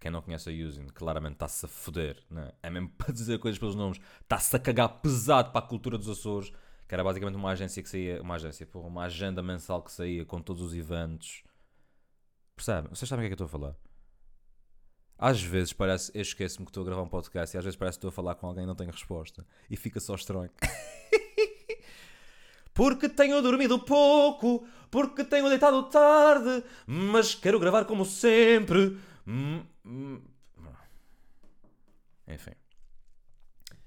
Quem 0.00 0.10
não 0.10 0.20
conhece 0.20 0.50
a 0.50 0.52
Using, 0.52 0.86
claramente 0.88 1.34
está-se 1.34 1.64
a 1.64 1.68
foder, 1.68 2.22
né? 2.28 2.52
é 2.62 2.68
mesmo 2.68 2.90
para 2.98 3.12
dizer 3.12 3.38
coisas 3.38 3.58
pelos 3.58 3.74
nomes, 3.74 4.00
está-se 4.20 4.54
a 4.56 4.58
cagar 4.58 4.88
pesado 5.00 5.52
para 5.52 5.64
a 5.64 5.68
cultura 5.68 5.96
dos 5.96 6.08
Açores, 6.08 6.52
que 6.86 6.94
era 6.94 7.02
basicamente 7.02 7.36
uma 7.36 7.50
agência 7.50 7.82
que 7.82 7.88
saía, 7.88 8.20
uma 8.20 8.34
agência, 8.34 8.66
porra, 8.66 8.88
uma 8.88 9.04
agenda 9.04 9.42
mensal 9.42 9.82
que 9.82 9.92
saía 9.92 10.24
com 10.24 10.42
todos 10.42 10.62
os 10.62 10.74
eventos. 10.74 11.44
Percebem? 12.54 12.90
Vocês 12.90 13.08
sabem 13.08 13.24
o 13.24 13.28
que 13.28 13.32
é 13.32 13.36
que 13.36 13.42
eu 13.42 13.46
estou 13.46 13.58
a 13.58 13.60
falar? 13.60 13.76
Às 15.18 15.40
vezes 15.40 15.72
parece, 15.72 16.10
eu 16.14 16.20
esqueço-me 16.20 16.66
que 16.66 16.70
estou 16.70 16.82
a 16.82 16.86
gravar 16.86 17.02
um 17.02 17.08
podcast 17.08 17.56
e 17.56 17.58
às 17.58 17.64
vezes 17.64 17.76
parece 17.76 17.96
que 17.96 18.00
estou 18.00 18.08
a 18.08 18.12
falar 18.12 18.34
com 18.34 18.46
alguém 18.46 18.64
e 18.64 18.66
não 18.66 18.74
tenho 18.74 18.90
resposta. 18.90 19.46
E 19.70 19.76
fica 19.76 19.98
só 19.98 20.14
estranho. 20.14 20.50
porque 22.76 23.08
tenho 23.08 23.40
dormido 23.40 23.78
pouco, 23.78 24.68
porque 24.90 25.24
tenho 25.24 25.48
deitado 25.48 25.84
tarde, 25.84 26.62
mas 26.86 27.34
quero 27.34 27.58
gravar 27.58 27.86
como 27.86 28.04
sempre. 28.04 28.98
Hum, 29.26 29.64
hum. 29.82 30.20
Enfim. 32.28 32.52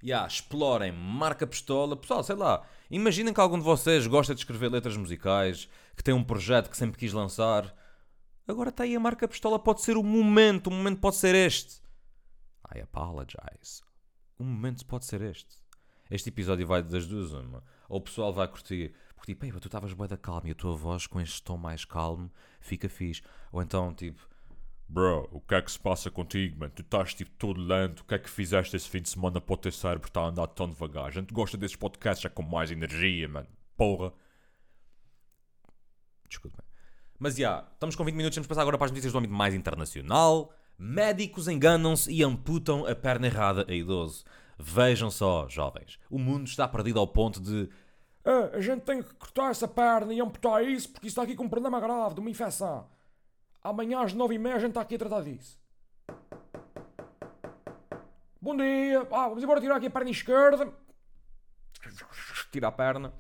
Yeah, 0.03 0.25
explorem, 0.25 0.91
marca 0.91 1.45
pistola. 1.45 1.95
Pessoal, 1.95 2.23
sei 2.23 2.35
lá. 2.35 2.65
Imaginem 2.89 3.31
que 3.31 3.39
algum 3.39 3.59
de 3.59 3.63
vocês 3.63 4.07
gosta 4.07 4.33
de 4.33 4.41
escrever 4.41 4.71
letras 4.71 4.97
musicais, 4.97 5.69
que 5.95 6.03
tem 6.03 6.13
um 6.13 6.23
projeto 6.23 6.69
que 6.69 6.77
sempre 6.77 6.97
quis 6.97 7.13
lançar. 7.13 7.71
Agora 8.47 8.69
está 8.69 8.85
aí 8.85 8.95
a 8.95 8.99
marca 8.99 9.27
pistola, 9.27 9.59
pode 9.59 9.83
ser 9.83 9.97
o 9.97 10.03
momento, 10.03 10.67
o 10.67 10.71
momento 10.71 10.99
pode 10.99 11.17
ser 11.17 11.35
este. 11.35 11.79
I 12.73 12.79
apologize. 12.81 13.83
O 14.39 14.43
momento 14.43 14.83
pode 14.87 15.05
ser 15.05 15.21
este. 15.21 15.57
Este 16.09 16.29
episódio 16.29 16.65
vai 16.65 16.81
das 16.81 17.05
duas 17.05 17.31
uma. 17.33 17.63
Ou 17.89 17.97
o 17.97 18.01
pessoal 18.01 18.31
vai 18.31 18.47
curtir, 18.47 18.93
porque 19.15 19.35
tipo, 19.35 19.59
tu 19.59 19.67
estavas 19.67 19.91
bem 19.93 20.07
da 20.07 20.15
calma 20.15 20.47
e 20.47 20.51
a 20.51 20.55
tua 20.55 20.75
voz 20.75 21.07
com 21.07 21.19
este 21.19 21.43
tom 21.43 21.57
mais 21.57 21.83
calmo 21.83 22.31
fica 22.61 22.87
fixe. 22.87 23.21
Ou 23.51 23.61
então, 23.61 23.93
tipo, 23.93 24.29
Bro, 24.91 25.29
o 25.31 25.39
que 25.39 25.53
é 25.53 25.61
que 25.61 25.71
se 25.71 25.77
passa 25.77 26.09
contigo, 26.09 26.59
mano? 26.59 26.71
Tu 26.75 26.81
estás 26.81 27.13
tipo 27.13 27.29
todo 27.37 27.61
lento. 27.61 27.99
O 27.99 28.05
que 28.05 28.15
é 28.15 28.19
que 28.19 28.27
fizeste 28.27 28.75
esse 28.75 28.89
fim 28.89 28.99
de 28.99 29.09
semana 29.09 29.39
para 29.39 29.53
o 29.53 29.57
teu 29.57 29.71
cérebro 29.71 30.07
estar 30.07 30.21
a 30.21 30.27
andar 30.29 30.47
tão 30.47 30.67
devagar? 30.67 31.05
A 31.05 31.11
gente 31.11 31.31
gosta 31.31 31.55
desses 31.55 31.75
podcasts 31.75 32.23
já 32.23 32.29
com 32.29 32.41
mais 32.41 32.71
energia, 32.71 33.29
mano. 33.29 33.47
Porra. 33.77 34.11
Desculpa. 36.27 36.63
Mas 37.19 37.35
já, 37.35 37.39
yeah, 37.39 37.71
estamos 37.71 37.95
com 37.95 38.03
20 38.03 38.15
minutos. 38.15 38.35
Vamos 38.35 38.47
passar 38.47 38.61
agora 38.61 38.79
para 38.79 38.85
as 38.85 38.91
notícias 38.91 39.13
do 39.13 39.19
âmbito 39.19 39.33
mais 39.33 39.53
internacional. 39.53 40.51
Médicos 40.75 41.47
enganam-se 41.47 42.11
e 42.11 42.23
amputam 42.23 42.87
a 42.87 42.95
perna 42.95 43.27
errada 43.27 43.67
a 43.69 43.73
idoso. 43.73 44.23
Vejam 44.61 45.09
só, 45.09 45.47
jovens. 45.47 45.97
O 46.09 46.19
mundo 46.19 46.45
está 46.45 46.67
perdido 46.67 46.99
ao 46.99 47.07
ponto 47.07 47.39
de. 47.39 47.69
Ah, 48.25 48.57
a 48.57 48.59
gente 48.59 48.81
tem 48.81 49.01
que 49.01 49.13
cortar 49.15 49.51
essa 49.51 49.69
perna 49.69 50.13
e 50.13 50.19
amputar 50.19 50.61
isso 50.65 50.89
porque 50.89 51.07
isso 51.07 51.13
está 51.13 51.23
aqui 51.23 51.33
com 51.33 51.45
um 51.45 51.49
problema 51.49 51.79
grave 51.79 52.15
de 52.15 52.19
uma 52.19 52.29
infecção. 52.29 52.89
Amanhã 53.63 54.01
às 54.01 54.13
nove 54.13 54.35
e 54.35 54.37
meia 54.37 54.57
a 54.57 54.59
gente 54.59 54.71
está 54.71 54.81
aqui 54.81 54.95
a 54.95 54.99
tratar 54.99 55.21
disso. 55.21 55.57
Bom 58.41 58.57
dia. 58.57 59.07
Ah, 59.11 59.29
vamos 59.29 59.41
embora 59.43 59.61
tirar 59.61 59.77
aqui 59.77 59.87
a 59.87 59.91
perna 59.91 60.09
esquerda. 60.09 60.73
Tira 62.51 62.67
a 62.67 62.71
perna. 62.71 63.13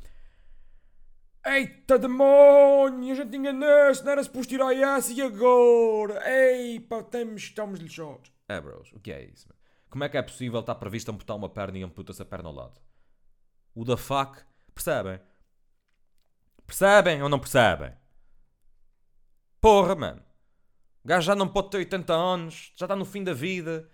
Eita 1.45 1.97
demónio, 1.97 3.13
a 3.13 3.15
gente 3.15 3.37
enganou-se, 3.37 4.03
não 4.03 4.11
era 4.11 4.23
suposto 4.23 4.49
tirar 4.49 4.75
essa 4.75 5.13
e 5.13 5.21
agora? 5.21 6.21
Ei, 6.29 6.81
pá, 6.81 6.99
estamos, 6.99 7.41
estamos 7.43 7.79
lixados. 7.79 8.29
É, 8.47 8.59
bros, 8.59 8.91
o 8.91 8.99
que 8.99 9.11
é 9.11 9.23
isso, 9.23 9.47
man? 9.47 9.58
Como 9.89 10.03
é 10.03 10.09
que 10.09 10.17
é 10.17 10.21
possível 10.21 10.59
estar 10.59 10.75
previsto 10.75 11.09
amputar 11.09 11.35
uma 11.35 11.49
perna 11.49 11.79
e 11.79 11.83
amputa-se 11.83 12.21
a 12.21 12.25
perna 12.25 12.49
ao 12.49 12.55
lado? 12.55 12.79
O 13.73 13.83
da 13.83 13.97
fuck, 13.97 14.43
percebem? 14.73 15.19
Percebem 16.65 17.23
ou 17.23 17.29
não 17.29 17.39
percebem? 17.39 17.93
Porra, 19.59 19.95
mano. 19.95 20.23
O 21.03 21.07
gajo 21.07 21.25
já 21.25 21.35
não 21.35 21.47
pode 21.47 21.71
ter 21.71 21.77
80 21.77 22.13
anos, 22.13 22.73
já 22.75 22.85
está 22.85 22.95
no 22.95 23.05
fim 23.05 23.23
da 23.23 23.33
vida, 23.33 23.89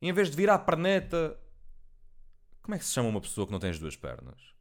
e 0.00 0.08
em 0.08 0.12
vez 0.12 0.30
de 0.30 0.36
virar 0.36 0.54
a 0.54 0.58
perneta. 0.58 1.38
Como 2.60 2.74
é 2.74 2.78
que 2.78 2.84
se 2.84 2.92
chama 2.92 3.08
uma 3.08 3.20
pessoa 3.20 3.46
que 3.46 3.52
não 3.52 3.58
tem 3.58 3.70
as 3.70 3.78
duas 3.78 3.96
pernas? 3.96 4.54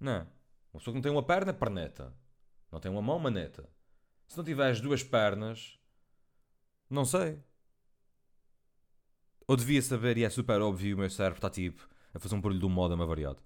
Não. 0.00 0.26
Uma 0.72 0.78
pessoa 0.78 0.92
que 0.92 0.98
não 0.98 1.02
tem 1.02 1.12
uma 1.12 1.22
perna 1.22 1.50
é 1.50 1.54
perneta. 1.54 2.14
Não 2.70 2.80
tem 2.80 2.90
uma 2.90 3.02
mão, 3.02 3.18
maneta. 3.18 3.68
Se 4.26 4.36
não 4.38 4.44
tiver 4.44 4.70
as 4.70 4.80
duas 4.80 5.02
pernas, 5.02 5.78
não 6.88 7.04
sei. 7.04 7.42
Ou 9.46 9.56
devia 9.56 9.82
saber 9.82 10.16
e 10.18 10.24
é 10.24 10.30
super 10.30 10.60
óbvio 10.60 10.96
o 10.96 10.98
meu 11.00 11.10
cérebro 11.10 11.38
está 11.38 11.50
tipo 11.50 11.88
a 12.14 12.18
fazer 12.18 12.34
um 12.34 12.40
barulho 12.40 12.60
do 12.60 12.68
modo 12.68 12.96
variado. 13.06 13.42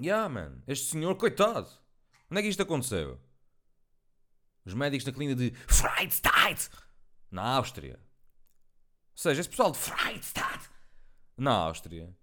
Yeah, 0.00 0.28
man. 0.28 0.62
Este 0.66 0.90
senhor, 0.90 1.14
coitado. 1.16 1.68
Onde 2.30 2.40
é 2.40 2.42
que 2.42 2.48
isto 2.48 2.62
aconteceu? 2.62 3.18
Os 4.64 4.74
médicos 4.74 5.06
na 5.06 5.12
clínica 5.12 5.40
de 5.40 5.52
Freitstadt, 5.68 6.68
na 7.30 7.42
Áustria. 7.56 7.98
Ou 7.98 9.18
seja, 9.22 9.40
esse 9.40 9.48
pessoal 9.48 9.70
de 9.70 9.78
Freitstadt, 9.78 10.68
na 11.36 11.52
Áustria, 11.52 12.14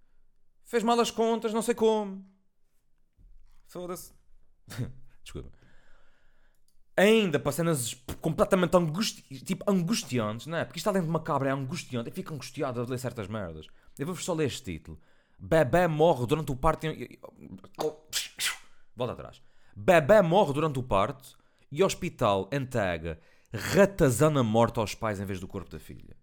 fez 0.66 0.84
mal 0.84 1.00
as 1.00 1.10
contas, 1.10 1.54
não 1.54 1.62
sei 1.62 1.74
como. 1.74 2.24
Foda-se. 3.66 4.14
Desculpa. 5.24 5.63
Ainda 6.96 7.40
para 7.40 7.52
cenas 7.52 7.96
completamente 8.22 8.78
angusti 8.78 9.24
tipo, 9.44 9.70
angustiantes, 9.70 10.46
não 10.46 10.58
é? 10.58 10.66
Porque 10.66 10.78
isto 10.78 10.92
dentro 10.92 11.08
de 11.08 11.10
uma 11.10 11.20
cabra, 11.20 11.50
é 11.50 11.52
angustiante. 11.52 12.10
Eu 12.10 12.14
fico 12.14 12.34
angustiado 12.34 12.80
a 12.80 12.86
ler 12.86 13.00
certas 13.00 13.28
merdas. 13.28 13.68
Eu 13.98 14.06
vou 14.06 14.16
só 14.16 14.34
ler 14.34 14.46
este 14.46 14.64
título. 14.64 15.00
Bebé 15.40 15.88
morre 15.88 16.28
durante 16.28 16.52
o 16.52 16.56
parto. 16.56 16.88
Volta 18.96 19.14
atrás. 19.14 19.42
Bebé 19.76 20.22
morre 20.22 20.54
durante 20.54 20.78
o 20.78 20.84
parto 20.84 21.38
e 21.72 21.84
hospital 21.84 22.48
entrega 22.52 23.20
ratazana 23.52 24.44
morta 24.44 24.80
aos 24.80 24.94
pais 24.94 25.20
em 25.20 25.26
vez 25.26 25.40
do 25.40 25.48
corpo 25.48 25.72
da 25.72 25.80
filha. 25.80 26.16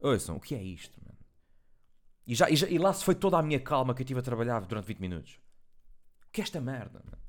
Ouçam, 0.00 0.36
o 0.36 0.40
que 0.40 0.54
é 0.54 0.62
isto, 0.62 1.00
mano? 1.04 1.18
E, 2.26 2.34
já, 2.34 2.50
e, 2.50 2.56
já, 2.56 2.68
e 2.68 2.78
lá 2.78 2.92
se 2.92 3.04
foi 3.04 3.14
toda 3.14 3.38
a 3.38 3.42
minha 3.42 3.60
calma 3.60 3.94
que 3.94 4.02
eu 4.02 4.06
tive 4.06 4.20
a 4.20 4.22
trabalhar 4.22 4.60
durante 4.60 4.86
20 4.86 4.98
minutos. 4.98 5.40
O 6.28 6.32
que 6.32 6.40
é 6.40 6.44
esta 6.44 6.60
merda, 6.60 7.02
mano? 7.04 7.22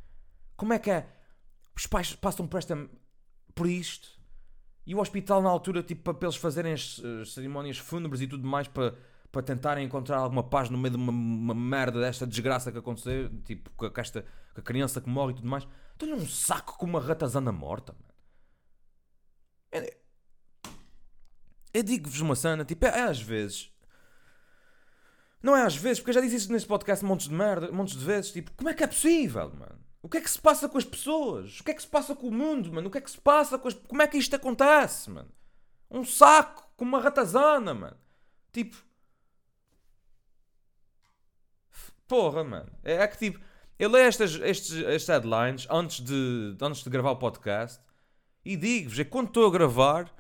Como 0.56 0.74
é 0.74 0.80
que 0.80 0.92
é? 0.92 1.08
Os 1.76 1.88
pais 1.88 2.14
passam 2.16 2.48
por 2.48 2.58
esta. 2.58 2.78
por 3.56 3.68
isto. 3.68 4.10
E 4.86 4.94
o 4.94 5.00
hospital, 5.00 5.42
na 5.42 5.50
altura, 5.50 5.82
tipo, 5.82 6.14
para 6.14 6.28
eles 6.28 6.36
fazerem 6.36 6.74
as, 6.74 7.02
as 7.22 7.34
cerimónias 7.34 7.78
fúnebres 7.78 8.22
e 8.22 8.28
tudo 8.28 8.46
mais, 8.46 8.68
para, 8.68 8.96
para 9.32 9.42
tentarem 9.42 9.86
encontrar 9.86 10.18
alguma 10.18 10.44
paz 10.44 10.70
no 10.70 10.78
meio 10.78 10.92
de 10.92 10.98
uma, 10.98 11.12
uma 11.12 11.54
merda 11.54 12.02
desta 12.02 12.28
desgraça 12.28 12.72
que 12.72 12.78
aconteceu, 12.78 13.30
tipo, 13.44 13.70
com, 13.72 13.90
esta, 13.96 14.26
com 14.54 14.60
a 14.60 14.64
criança 14.64 15.00
que 15.00 15.10
morre 15.10 15.32
e 15.32 15.36
tudo 15.36 15.48
mais. 15.48 15.68
Dão-lhe 15.98 16.14
um 16.14 16.28
saco 16.28 16.78
com 16.78 16.86
uma 16.86 17.00
ratazana 17.00 17.52
morta, 17.52 17.94
mano. 17.94 18.14
Eu, 19.72 19.90
eu 21.74 21.84
digo-vos 21.84 22.20
uma 22.20 22.36
cena, 22.36 22.64
tipo, 22.66 22.86
é, 22.86 22.90
é, 22.90 23.04
às 23.04 23.22
vezes. 23.22 23.72
Não 25.42 25.56
é 25.56 25.64
às 25.64 25.76
vezes, 25.76 26.00
porque 26.00 26.12
eu 26.12 26.16
já 26.16 26.22
disse 26.22 26.36
isso 26.36 26.52
neste 26.52 26.68
podcast 26.68 27.04
montes 27.04 27.28
de 27.28 27.34
merda, 27.34 27.72
montes 27.72 27.98
de 27.98 28.06
vezes, 28.06 28.32
tipo, 28.32 28.52
como 28.54 28.70
é 28.70 28.74
que 28.74 28.84
é 28.84 28.88
possível, 28.88 29.50
mano? 29.50 29.83
O 30.04 30.10
que 30.10 30.18
é 30.18 30.22
que 30.22 30.30
se 30.30 30.40
passa 30.40 30.68
com 30.68 30.78
as 30.78 30.84
pessoas? 30.84 31.62
O 31.62 31.64
que 31.64 31.72
é 31.72 31.74
que 31.74 31.82
se 31.82 31.88
passa 31.88 32.14
com 32.14 32.28
o 32.28 32.32
mundo, 32.32 32.74
mano? 32.74 32.90
O 32.90 32.92
que 32.92 32.98
é 32.98 33.02
que 33.02 33.10
se 33.10 33.20
passa 33.20 33.58
com 33.58 33.70
as... 33.70 33.74
Como 33.74 34.02
é 34.02 34.08
que 34.08 34.18
isto 34.18 34.36
acontece, 34.36 35.10
mano? 35.10 35.32
Um 35.90 36.04
saco 36.04 36.70
com 36.76 36.84
uma 36.84 37.00
ratazana, 37.00 37.74
mano. 37.74 37.98
Tipo... 38.52 38.76
Porra, 42.06 42.44
mano. 42.44 42.70
É, 42.84 42.96
é 42.96 43.08
que 43.08 43.18
tipo... 43.18 43.40
Eu 43.80 43.90
leio 43.90 44.06
estas, 44.06 44.36
estes, 44.36 44.72
estes 44.72 45.08
headlines 45.08 45.68
antes 45.70 46.02
de, 46.02 46.58
antes 46.62 46.84
de 46.84 46.90
gravar 46.90 47.12
o 47.12 47.18
podcast 47.18 47.82
e 48.44 48.58
digo-vos, 48.58 49.00
é 49.00 49.06
quando 49.06 49.28
estou 49.28 49.48
a 49.48 49.52
gravar 49.52 50.14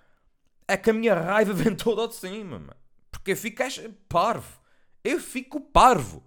é 0.65 0.77
que 0.77 0.89
a 0.89 0.93
minha 0.93 1.13
raiva 1.13 1.51
vem 1.53 1.75
toda 1.75 2.07
de 2.07 2.15
cima, 2.15 2.57
mano. 2.57 2.75
Porque 3.11 3.31
eu 3.31 3.37
fico 3.37 3.61
parvo. 4.07 4.61
Eu 5.03 5.19
fico 5.19 5.59
parvo. 5.59 6.23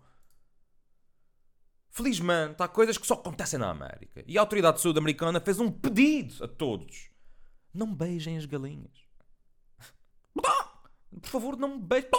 Felizmente, 1.96 2.62
há 2.62 2.68
coisas 2.68 2.98
que 2.98 3.06
só 3.06 3.14
acontecem 3.14 3.58
na 3.58 3.70
América. 3.70 4.22
E 4.26 4.36
a 4.36 4.42
autoridade 4.42 4.82
sul-americana 4.82 5.40
fez 5.40 5.58
um 5.58 5.70
pedido 5.72 6.44
a 6.44 6.46
todos: 6.46 7.08
não 7.72 7.94
beijem 7.94 8.36
as 8.36 8.44
galinhas. 8.44 9.08
Por 10.36 11.30
favor, 11.30 11.56
não 11.56 11.80
beijem 11.80 12.10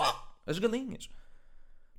as 0.47 0.57
galinhas. 0.57 1.11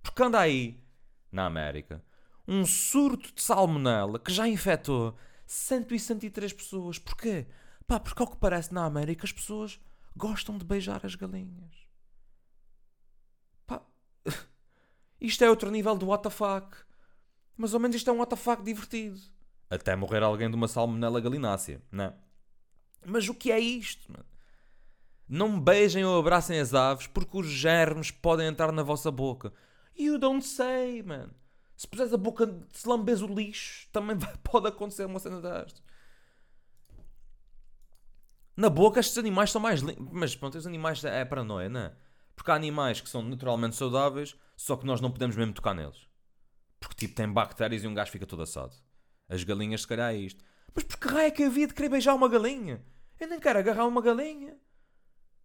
Porque 0.03 0.21
anda 0.21 0.41
aí, 0.41 0.83
na 1.31 1.47
América, 1.47 2.05
um 2.49 2.67
surto 2.67 3.33
de 3.33 3.41
salmonela 3.41 4.19
que 4.19 4.33
já 4.33 4.49
infectou 4.49 5.17
163 5.47 6.53
pessoas. 6.53 6.99
Porquê? 6.99 7.47
Pá, 7.87 8.01
porque 8.01 8.21
ao 8.21 8.29
que 8.29 8.39
parece 8.39 8.75
na 8.75 8.87
América 8.87 9.25
as 9.25 9.31
pessoas 9.31 9.81
gostam 10.17 10.59
de 10.59 10.65
beijar 10.65 11.07
as 11.07 11.15
galinhas. 11.15 11.77
Pá, 13.69 13.87
isto 15.21 15.45
é 15.45 15.49
outro 15.49 15.71
nível 15.71 15.97
do 15.97 16.11
WTF. 16.11 16.88
Mas 17.59 17.75
ao 17.75 17.81
menos 17.81 17.97
isto 17.97 18.09
é 18.09 18.13
um 18.13 18.23
WTF 18.23 18.63
divertido. 18.63 19.21
Até 19.69 19.97
morrer 19.97 20.23
alguém 20.23 20.49
de 20.49 20.55
uma 20.55 20.69
salmonela 20.69 21.21
galinácea, 21.21 21.83
não 21.91 22.05
é? 22.05 22.15
Mas 23.05 23.29
o 23.29 23.35
que 23.35 23.51
é 23.51 23.59
isto, 23.59 24.11
mano? 24.11 24.25
Não 25.29 25.61
beijem 25.61 26.05
ou 26.05 26.19
abracem 26.19 26.59
as 26.59 26.73
aves 26.73 27.09
porque 27.09 27.37
os 27.37 27.49
germes 27.49 28.13
podem 28.13 28.47
entrar 28.47 28.71
na 28.71 28.85
vossa 28.85 29.11
boca. 29.11 29.53
You 29.99 30.19
don't 30.19 30.43
say, 30.43 31.03
man. 31.03 31.31
Se 31.77 31.87
puseres 31.87 32.15
a 32.15 32.17
boca, 32.17 32.49
se 32.73 32.89
lambes 32.89 33.21
o 33.21 33.27
lixo, 33.27 33.89
também 33.93 34.17
pode 34.43 34.69
acontecer 34.69 35.05
uma 35.05 35.19
cena 35.19 35.41
destas. 35.41 35.83
Na 38.57 38.71
boca, 38.71 39.01
estes 39.01 39.19
animais 39.19 39.51
são 39.51 39.61
mais. 39.61 39.83
Mas 39.83 40.35
pronto, 40.35 40.57
os 40.57 40.67
animais 40.67 41.05
é 41.05 41.25
paranoia, 41.25 41.69
não 41.69 41.81
é? 41.81 41.93
Porque 42.35 42.51
há 42.51 42.55
animais 42.55 43.01
que 43.01 43.09
são 43.09 43.23
naturalmente 43.23 43.77
saudáveis, 43.77 44.37
só 44.57 44.77
que 44.77 44.87
nós 44.87 45.01
não 45.01 45.11
podemos 45.11 45.37
mesmo 45.37 45.53
tocar 45.53 45.75
neles. 45.75 46.08
Porque 46.79 46.95
tipo 46.95 47.15
tem 47.15 47.31
bactérias 47.31 47.83
e 47.83 47.87
um 47.87 47.95
gajo 47.95 48.11
fica 48.11 48.27
todo 48.27 48.43
assado. 48.43 48.75
As 49.29 49.45
galinhas, 49.45 49.83
se 49.83 49.87
calhar, 49.87 50.13
é 50.13 50.17
isto. 50.17 50.43
Mas 50.75 50.85
por 50.85 50.99
que 50.99 51.09
raio 51.09 51.27
é 51.27 51.31
que 51.31 51.43
havia 51.43 51.67
de 51.67 51.75
querer 51.75 51.89
beijar 51.89 52.15
uma 52.15 52.29
galinha? 52.29 52.85
Eu 53.19 53.29
nem 53.29 53.41
quero 53.41 53.59
agarrar 53.59 53.87
uma 53.87 54.01
galinha. 54.01 54.57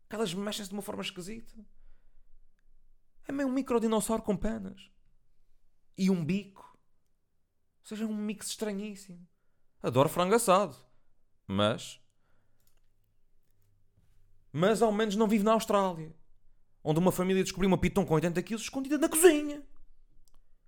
Aquelas 0.08 0.34
mexem-se 0.34 0.70
de 0.70 0.76
uma 0.76 0.82
forma 0.82 1.02
esquisita. 1.02 1.54
É 3.28 3.32
meio 3.32 3.50
um 3.50 3.52
microdinossauro 3.52 4.22
com 4.22 4.38
penas. 4.38 4.90
E 5.98 6.10
um 6.10 6.24
bico. 6.24 6.78
Ou 7.82 7.88
seja, 7.88 8.06
um 8.06 8.16
mix 8.16 8.48
estranhíssimo. 8.48 9.28
Adoro 9.82 10.08
frango 10.08 10.36
assado. 10.36 10.78
Mas. 11.48 12.00
Mas 14.52 14.82
ao 14.82 14.92
menos 14.92 15.16
não 15.16 15.28
vive 15.28 15.44
na 15.44 15.54
Austrália. 15.54 16.16
Onde 16.84 17.00
uma 17.00 17.12
família 17.12 17.44
descobriu 17.44 17.68
uma 17.68 17.78
piton 17.78 18.06
com 18.06 18.14
80 18.14 18.42
kg 18.44 18.56
escondida 18.56 18.98
na 18.98 19.10
cozinha. 19.10 19.64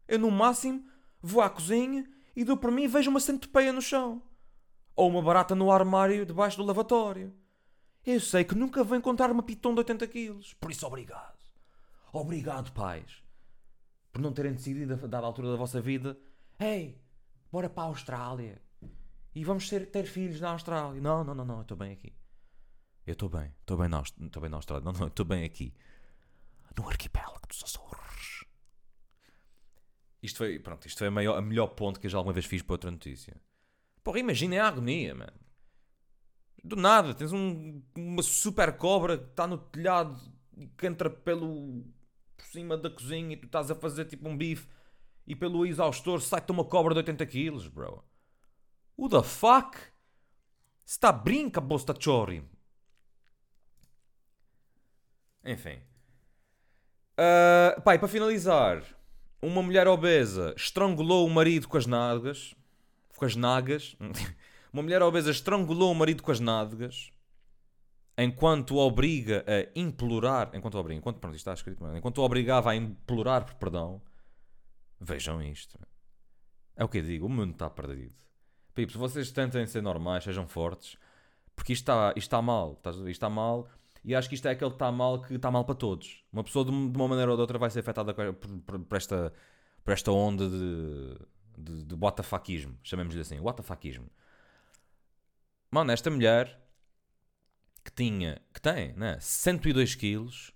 Eu, 0.08 0.20
no 0.20 0.32
máximo, 0.32 0.86
vou 1.22 1.41
à 1.41 1.50
cozinha 1.50 2.08
e 2.36 2.44
dou 2.44 2.58
por 2.58 2.72
mim 2.72 2.84
e 2.84 2.88
vejo 2.88 3.10
uma 3.10 3.20
centopeia 3.20 3.74
no 3.74 3.82
chão. 3.82 4.22
Ou 4.96 5.10
uma 5.10 5.22
barata 5.22 5.56
no 5.56 5.72
armário 5.72 6.26
debaixo 6.26 6.58
do 6.58 6.63
lavatório. 6.63 7.34
Eu 8.06 8.20
sei 8.20 8.44
que 8.44 8.56
nunca 8.56 8.84
vou 8.84 8.98
encontrar 8.98 9.32
uma 9.32 9.44
piton 9.44 9.74
de 9.74 9.80
80 9.80 10.08
quilos. 10.08 10.54
Por 10.54 10.72
isso, 10.72 10.86
obrigado. 10.86 11.38
Obrigado, 12.13 12.72
pais. 12.72 13.24
Por 14.13 14.22
não 14.22 14.32
terem 14.32 14.54
decidido, 14.54 14.94
a 14.94 15.08
dada 15.08 15.26
altura 15.26 15.52
da 15.52 15.58
vossa 15.58 15.82
vida, 15.82 16.18
Ei, 16.60 16.98
bora 17.52 17.70
para 17.70 17.84
a 17.84 17.88
Austrália. 17.88 18.62
E 19.34 19.44
vamos 19.44 19.70
ter, 19.70 19.88
ter 19.88 20.06
filhos 20.06 20.39
na 20.39 20.52
Austrália. 20.52 21.02
Não, 21.02 21.24
não, 21.24 21.36
não, 21.36 21.46
não, 21.46 21.56
eu 21.58 21.62
estou 21.63 21.76
bem 21.76 21.91
aqui. 21.91 22.13
Eu 23.06 23.13
estou 23.13 23.30
bem, 23.30 23.54
estou 23.60 23.78
bem, 23.78 23.89
na, 23.89 24.02
estou 24.02 24.41
bem 24.41 24.50
na 24.50 24.58
Austrália. 24.58 24.84
Não, 24.84 24.94
não, 24.94 25.08
estou 25.08 25.26
bem 25.26 25.44
aqui. 25.44 25.74
No 26.78 26.88
arquipélago 26.88 27.46
dos 27.48 27.63
Açores. 27.63 28.35
Isto 30.25 30.38
foi, 30.39 30.59
pronto, 30.59 30.88
isto 30.88 30.97
foi 30.97 31.07
a, 31.07 31.11
maior, 31.11 31.38
a 31.38 31.41
melhor 31.41 31.67
ponto 31.67 31.99
que 31.99 32.07
eu 32.07 32.09
já 32.11 32.17
alguma 32.17 32.33
vez 32.33 32.45
fiz 32.45 32.61
para 32.61 32.73
outra 32.73 32.89
notícia. 32.89 33.39
Porra, 34.03 34.19
imaginem 34.19 34.59
a 34.59 34.67
agonia, 34.67 35.13
mano. 35.13 35.33
Do 36.63 36.75
nada, 36.75 37.13
tens 37.13 37.31
um, 37.31 37.81
uma 37.95 38.23
super 38.23 38.75
cobra 38.75 39.19
que 39.19 39.25
está 39.25 39.45
no 39.45 39.57
telhado 39.57 40.19
e 40.57 40.67
que 40.67 40.88
entra 40.88 41.09
pelo 41.09 41.85
por 42.35 42.45
cima 42.45 42.75
da 42.75 42.89
cozinha 42.89 43.33
e 43.33 43.38
tu 43.38 43.45
estás 43.45 43.69
a 43.69 43.75
fazer 43.75 44.05
tipo 44.05 44.27
um 44.27 44.35
bife 44.35 44.67
e 45.27 45.35
pelo 45.35 45.65
exaustor 45.65 46.21
sai-te 46.21 46.51
uma 46.51 46.65
cobra 46.65 46.93
de 46.93 46.99
80 46.99 47.25
quilos, 47.27 47.67
bro. 47.67 48.03
Who 48.97 49.09
the 49.09 49.21
fuck? 49.21 49.77
Está 50.83 51.11
brinca, 51.11 51.61
bosta 51.61 51.93
chori. 51.93 52.43
Enfim. 55.43 55.79
Uh, 57.13 57.79
pá, 57.81 57.95
e 57.95 57.99
para 57.99 58.07
finalizar, 58.07 58.83
uma 59.41 59.62
mulher 59.62 59.88
obesa 59.88 60.54
estrangulou 60.58 61.26
o 61.26 61.30
marido 61.30 61.67
com 61.67 61.78
as 61.78 61.86
nádegas. 61.86 62.56
Com 63.17 63.26
as 63.26 63.36
nagas. 63.36 63.95
uma 64.71 64.84
mulher 64.84 65.02
obesa 65.02 65.32
estrangulou 65.32 65.91
o 65.91 65.95
marido 65.95 66.24
com 66.24 66.32
as 66.32 66.39
nádegas 66.39 67.12
enquanto 68.17 68.78
obriga 68.78 69.43
a 69.48 69.80
implorar. 69.80 70.52
Enquanto 70.54 70.76
obriga, 70.76 71.00
enquanto, 71.00 71.19
pronto, 71.19 71.36
está 71.36 71.54
escrito, 71.54 71.86
enquanto 71.95 72.21
obrigava 72.21 72.71
a 72.71 72.76
implorar 72.76 73.45
por 73.45 73.56
perdão. 73.56 74.02
Vejam 75.00 75.41
isto. 75.41 75.78
É 76.76 76.84
o 76.84 76.89
que 76.89 77.00
eu 77.00 77.04
digo, 77.04 77.26
o 77.26 77.30
mundo 77.30 77.52
está 77.54 77.69
perdido. 77.69 78.15
Pips, 78.74 78.95
vocês 78.95 79.32
tentem 79.32 79.65
ser 79.65 79.82
normais, 79.82 80.24
sejam 80.24 80.48
fortes, 80.48 80.98
porque 81.56 81.71
isto 81.71 81.84
está, 81.84 82.10
isto 82.10 82.17
está 82.17 82.41
mal. 82.41 82.82
Isto 82.86 83.08
está 83.08 83.30
mal 83.30 83.69
e 84.06 84.13
acho 84.13 84.30
que 84.30 84.36
isto 84.36 84.48
é 84.48 84.52
aquele 84.52 84.70
que 84.70 84.76
está 84.76 84.91
mal 84.91 85.20
que 85.20 85.34
está 85.34 85.50
mal 85.50 85.65
para 85.65 85.74
todos. 85.74 86.24
Uma 86.32 86.44
pessoa 86.44 86.63
de 86.63 86.70
uma 86.70 87.08
maneira 87.08 87.32
ou 87.32 87.36
de 87.36 87.41
outra 87.41 87.58
vai 87.58 87.72
ser 87.72 87.80
afetada 87.80 88.13
por, 88.13 88.80
por, 88.80 88.96
esta, 88.96 89.34
por 89.84 89.91
esta 89.91 90.12
onda 90.12 90.48
de, 90.48 91.18
de, 91.58 91.84
de 91.86 91.96
WTFismo, 91.96 92.78
chamemos-lhe 92.84 93.22
assim, 93.22 93.39
WTFismo. 93.39 94.08
Mano, 95.72 95.91
esta 95.91 96.12
mulher 96.12 96.63
que 97.84 97.91
tinha, 97.91 98.39
que 98.54 98.62
tem, 98.62 98.94
né, 98.94 99.18
102 99.20 99.96
quilos, 99.96 100.52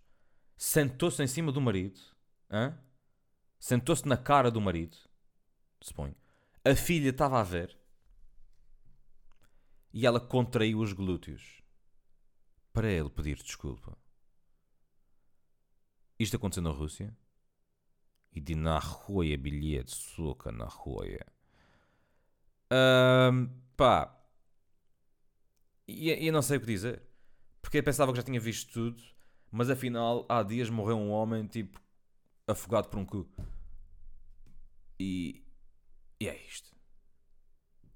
sentou-se 0.55 1.21
em 1.23 1.27
cima 1.27 1.51
do 1.51 1.59
marido, 1.59 1.99
sentou-se 3.59 4.07
na 4.07 4.15
cara 4.15 4.51
do 4.51 4.61
marido, 4.61 4.95
suponho. 5.81 6.15
A 6.63 6.75
filha 6.75 7.09
estava 7.09 7.39
a 7.39 7.43
ver 7.43 7.75
e 9.91 10.05
ela 10.05 10.19
contraiu 10.19 10.79
os 10.79 10.93
glúteos 10.93 11.58
para 12.79 12.89
ele 12.89 13.09
pedir 13.09 13.35
desculpa. 13.35 13.97
Isto 16.17 16.37
aconteceu 16.37 16.63
na 16.63 16.69
Rússia. 16.69 17.13
E 18.31 18.39
de 18.39 18.55
na 18.55 18.79
bilhete, 19.37 19.93
soca 19.93 20.49
na 20.49 20.63
rua. 20.63 21.19
Um, 22.71 23.49
pá. 23.75 24.17
E 25.89 26.09
eu 26.25 26.31
não 26.31 26.41
sei 26.41 26.55
o 26.55 26.61
que 26.61 26.67
dizer. 26.67 27.03
Porque 27.61 27.79
eu 27.79 27.83
pensava 27.83 28.13
que 28.13 28.17
já 28.17 28.23
tinha 28.23 28.39
visto 28.39 28.71
tudo. 28.71 29.03
Mas 29.51 29.69
afinal, 29.69 30.25
há 30.29 30.41
dias 30.41 30.69
morreu 30.69 30.95
um 30.95 31.11
homem, 31.11 31.47
tipo, 31.47 31.81
afogado 32.47 32.87
por 32.87 32.97
um 32.97 33.05
cu. 33.05 33.29
E. 34.97 35.43
E 36.17 36.29
é 36.29 36.45
isto. 36.45 36.73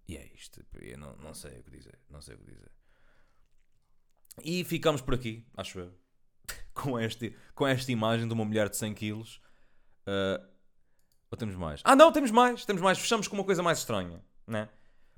E 0.09 0.17
é 0.17 0.29
isto. 0.33 0.61
Eu 0.73 0.97
não, 0.97 1.15
não 1.15 1.33
sei 1.33 1.57
o 1.57 1.63
que 1.63 1.71
dizer. 1.71 1.97
Não 2.09 2.19
sei 2.21 2.35
o 2.35 2.39
que 2.39 2.51
dizer. 2.51 2.82
E 4.41 4.63
ficamos 4.63 5.01
por 5.01 5.13
aqui, 5.13 5.45
acho 5.55 5.79
eu. 5.79 5.93
com, 6.73 6.99
este, 6.99 7.35
com 7.53 7.67
esta 7.67 7.91
imagem 7.91 8.27
de 8.27 8.33
uma 8.33 8.45
mulher 8.45 8.69
de 8.69 8.77
100 8.77 8.93
kg. 8.93 9.13
Uh, 9.13 10.53
ou 11.29 11.37
temos 11.37 11.55
mais? 11.55 11.81
Ah, 11.83 11.95
não, 11.95 12.11
temos 12.11 12.31
mais. 12.31 12.65
Temos 12.65 12.81
mais. 12.81 12.97
Fechamos 12.97 13.27
com 13.27 13.35
uma 13.35 13.43
coisa 13.43 13.63
mais 13.63 13.79
estranha. 13.79 14.23
Né? 14.47 14.69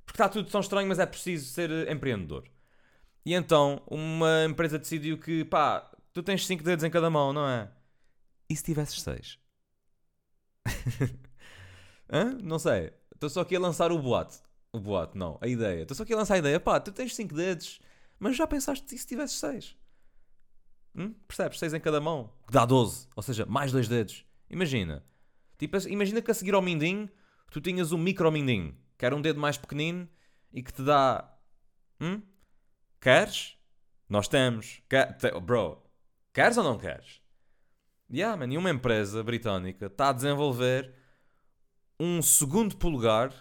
Porque 0.04 0.16
está 0.16 0.28
tudo 0.28 0.48
tão 0.50 0.60
estranho, 0.60 0.88
mas 0.88 0.98
é 0.98 1.06
preciso 1.06 1.52
ser 1.52 1.90
empreendedor. 1.90 2.44
E 3.24 3.34
então, 3.34 3.82
uma 3.86 4.44
empresa 4.48 4.78
decidiu 4.78 5.18
que, 5.18 5.44
pá, 5.44 5.90
tu 6.12 6.22
tens 6.22 6.46
5 6.46 6.62
dedos 6.62 6.84
em 6.84 6.90
cada 6.90 7.10
mão, 7.10 7.32
não 7.32 7.46
é? 7.46 7.68
E 8.48 8.56
se 8.56 8.62
tivesses 8.62 9.02
6? 9.02 9.38
não 12.42 12.58
sei. 12.58 12.92
Estou 13.12 13.28
só 13.28 13.40
aqui 13.40 13.56
a 13.56 13.60
lançar 13.60 13.90
o 13.90 13.98
boato. 13.98 14.38
O 14.72 14.78
boato, 14.78 15.18
não. 15.18 15.38
A 15.40 15.48
ideia. 15.48 15.82
Estou 15.82 15.96
só 15.96 16.04
aqui 16.04 16.14
a 16.14 16.16
lançar 16.16 16.34
a 16.34 16.38
ideia. 16.38 16.60
Pá, 16.60 16.78
tu 16.78 16.92
tens 16.92 17.14
5 17.16 17.34
dedos. 17.34 17.80
Mas 18.18 18.36
já 18.36 18.46
pensaste 18.46 18.94
e 18.94 18.98
se 18.98 19.06
tivesses 19.06 19.38
6? 19.38 19.76
Hum? 20.94 21.14
Percebes? 21.28 21.58
6 21.58 21.74
em 21.74 21.80
cada 21.80 22.00
mão. 22.00 22.32
Que 22.46 22.52
dá 22.52 22.64
12. 22.64 23.08
Ou 23.14 23.22
seja, 23.22 23.44
mais 23.46 23.70
dois 23.70 23.88
dedos. 23.88 24.24
Imagina. 24.48 25.04
Tipo, 25.58 25.76
imagina 25.88 26.22
que 26.22 26.30
a 26.30 26.34
seguir 26.34 26.54
ao 26.54 26.62
mindinho, 26.62 27.10
tu 27.50 27.60
tinhas 27.60 27.92
um 27.92 27.98
micro 27.98 28.30
mindinho. 28.32 28.76
Que 28.96 29.04
era 29.04 29.14
um 29.14 29.20
dedo 29.20 29.38
mais 29.38 29.58
pequenino 29.58 30.08
e 30.52 30.62
que 30.62 30.72
te 30.72 30.82
dá... 30.82 31.30
Hum? 32.00 32.22
Queres? 33.00 33.56
Nós 34.08 34.28
temos. 34.28 34.82
Quer... 34.88 35.18
Bro, 35.42 35.82
queres 36.32 36.56
ou 36.56 36.64
não 36.64 36.78
queres? 36.78 37.20
Yeah, 38.10 38.36
man, 38.36 38.52
e 38.52 38.56
uma 38.56 38.70
empresa 38.70 39.22
britânica 39.22 39.86
está 39.86 40.10
a 40.10 40.12
desenvolver 40.12 40.94
um 41.98 42.22
segundo 42.22 42.76
polegar, 42.76 43.32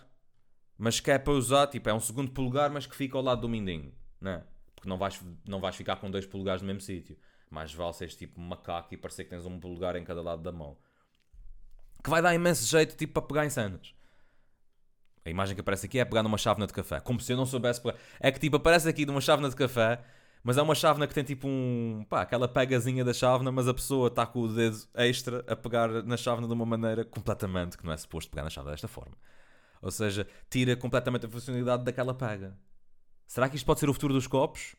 mas 0.77 0.99
que 0.99 1.11
é 1.11 1.19
para 1.19 1.33
usar, 1.33 1.67
tipo, 1.67 1.87
é 1.87 1.93
um 1.93 1.99
segundo 1.99 2.31
polegar, 2.31 2.71
mas 2.71 2.87
que 2.87 2.95
fica 2.95 3.15
ao 3.17 3.23
lado 3.23 3.41
do 3.41 3.49
mindinho, 3.49 3.93
né? 4.19 4.43
Porque 4.85 4.89
não 4.89 4.97
vais, 4.97 5.21
não 5.47 5.59
vais 5.59 5.75
ficar 5.75 5.95
com 5.95 6.09
dois 6.09 6.25
polegares 6.25 6.61
no 6.61 6.67
mesmo 6.67 6.81
sítio. 6.81 7.17
Mais 7.49 7.73
vale 7.73 7.93
seres 7.93 8.15
tipo 8.15 8.39
macaco 8.39 8.93
e 8.93 8.97
parecer 8.97 9.23
que 9.23 9.31
tens 9.31 9.45
um 9.45 9.59
polegar 9.59 9.95
em 9.95 10.03
cada 10.03 10.21
lado 10.21 10.41
da 10.43 10.51
mão. 10.51 10.77
Que 12.03 12.09
vai 12.09 12.21
dar 12.21 12.33
imenso 12.35 12.65
jeito 12.65 12.95
tipo 12.95 13.13
para 13.13 13.23
pegar 13.23 13.45
em 13.45 13.49
cenas. 13.49 13.93
A 15.25 15.29
imagem 15.29 15.55
que 15.55 15.61
aparece 15.61 15.87
aqui 15.87 15.97
é 15.97 16.05
pegar 16.05 16.21
numa 16.21 16.37
chávena 16.37 16.67
de 16.67 16.73
café. 16.73 16.99
Como 16.99 17.19
se 17.19 17.33
eu 17.33 17.37
não 17.37 17.47
soubesse 17.47 17.81
pegar. 17.81 17.97
É 18.19 18.31
que 18.31 18.39
tipo 18.39 18.57
aparece 18.57 18.87
aqui 18.87 19.05
numa 19.05 19.21
chávena 19.21 19.49
de 19.49 19.55
café, 19.55 20.03
mas 20.43 20.57
é 20.57 20.61
uma 20.61 20.75
chávena 20.75 21.07
que 21.07 21.13
tem 21.15 21.23
tipo 21.23 21.47
um. 21.47 22.05
pá, 22.07 22.21
aquela 22.21 22.47
pegazinha 22.47 23.03
da 23.03 23.13
chávena, 23.13 23.51
mas 23.51 23.67
a 23.67 23.73
pessoa 23.73 24.09
está 24.09 24.25
com 24.27 24.41
o 24.41 24.47
dedo 24.47 24.77
extra 24.93 25.43
a 25.47 25.55
pegar 25.55 26.03
na 26.03 26.15
chávena 26.15 26.47
de 26.47 26.53
uma 26.53 26.65
maneira 26.65 27.03
completamente 27.03 27.75
que 27.77 27.83
não 27.83 27.91
é 27.91 27.97
suposto 27.97 28.29
pegar 28.29 28.43
na 28.43 28.51
chávena 28.51 28.71
desta 28.71 28.87
forma. 28.87 29.15
Ou 29.81 29.89
seja, 29.89 30.27
tira 30.49 30.75
completamente 30.75 31.25
a 31.25 31.29
funcionalidade 31.29 31.83
daquela 31.83 32.13
pega. 32.13 32.55
Será 33.27 33.49
que 33.49 33.55
isto 33.55 33.65
pode 33.65 33.79
ser 33.79 33.89
o 33.89 33.93
futuro 33.93 34.13
dos 34.13 34.27
copos? 34.27 34.75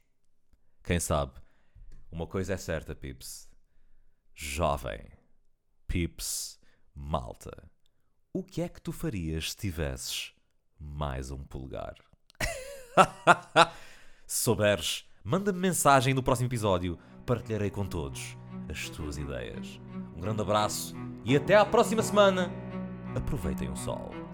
Quem 0.82 1.00
sabe? 1.00 1.32
Uma 2.10 2.26
coisa 2.26 2.54
é 2.54 2.56
certa, 2.56 2.94
Pips. 2.94 3.48
Jovem. 4.34 5.04
Pips. 5.86 6.58
Malta. 6.94 7.70
O 8.32 8.42
que 8.42 8.62
é 8.62 8.68
que 8.68 8.80
tu 8.80 8.92
farias 8.92 9.50
se 9.50 9.56
tivesses 9.56 10.32
mais 10.78 11.30
um 11.30 11.42
polegar? 11.44 11.94
se 14.26 14.42
souberes, 14.42 15.04
manda-me 15.24 15.58
mensagem 15.58 16.14
no 16.14 16.22
próximo 16.22 16.48
episódio. 16.48 16.98
Partilharei 17.24 17.70
com 17.70 17.84
todos 17.84 18.36
as 18.70 18.88
tuas 18.88 19.18
ideias. 19.18 19.80
Um 20.14 20.20
grande 20.20 20.42
abraço 20.42 20.94
e 21.24 21.36
até 21.36 21.56
à 21.56 21.64
próxima 21.64 22.02
semana. 22.02 22.50
Aproveitem 23.14 23.70
o 23.70 23.76
sol. 23.76 24.25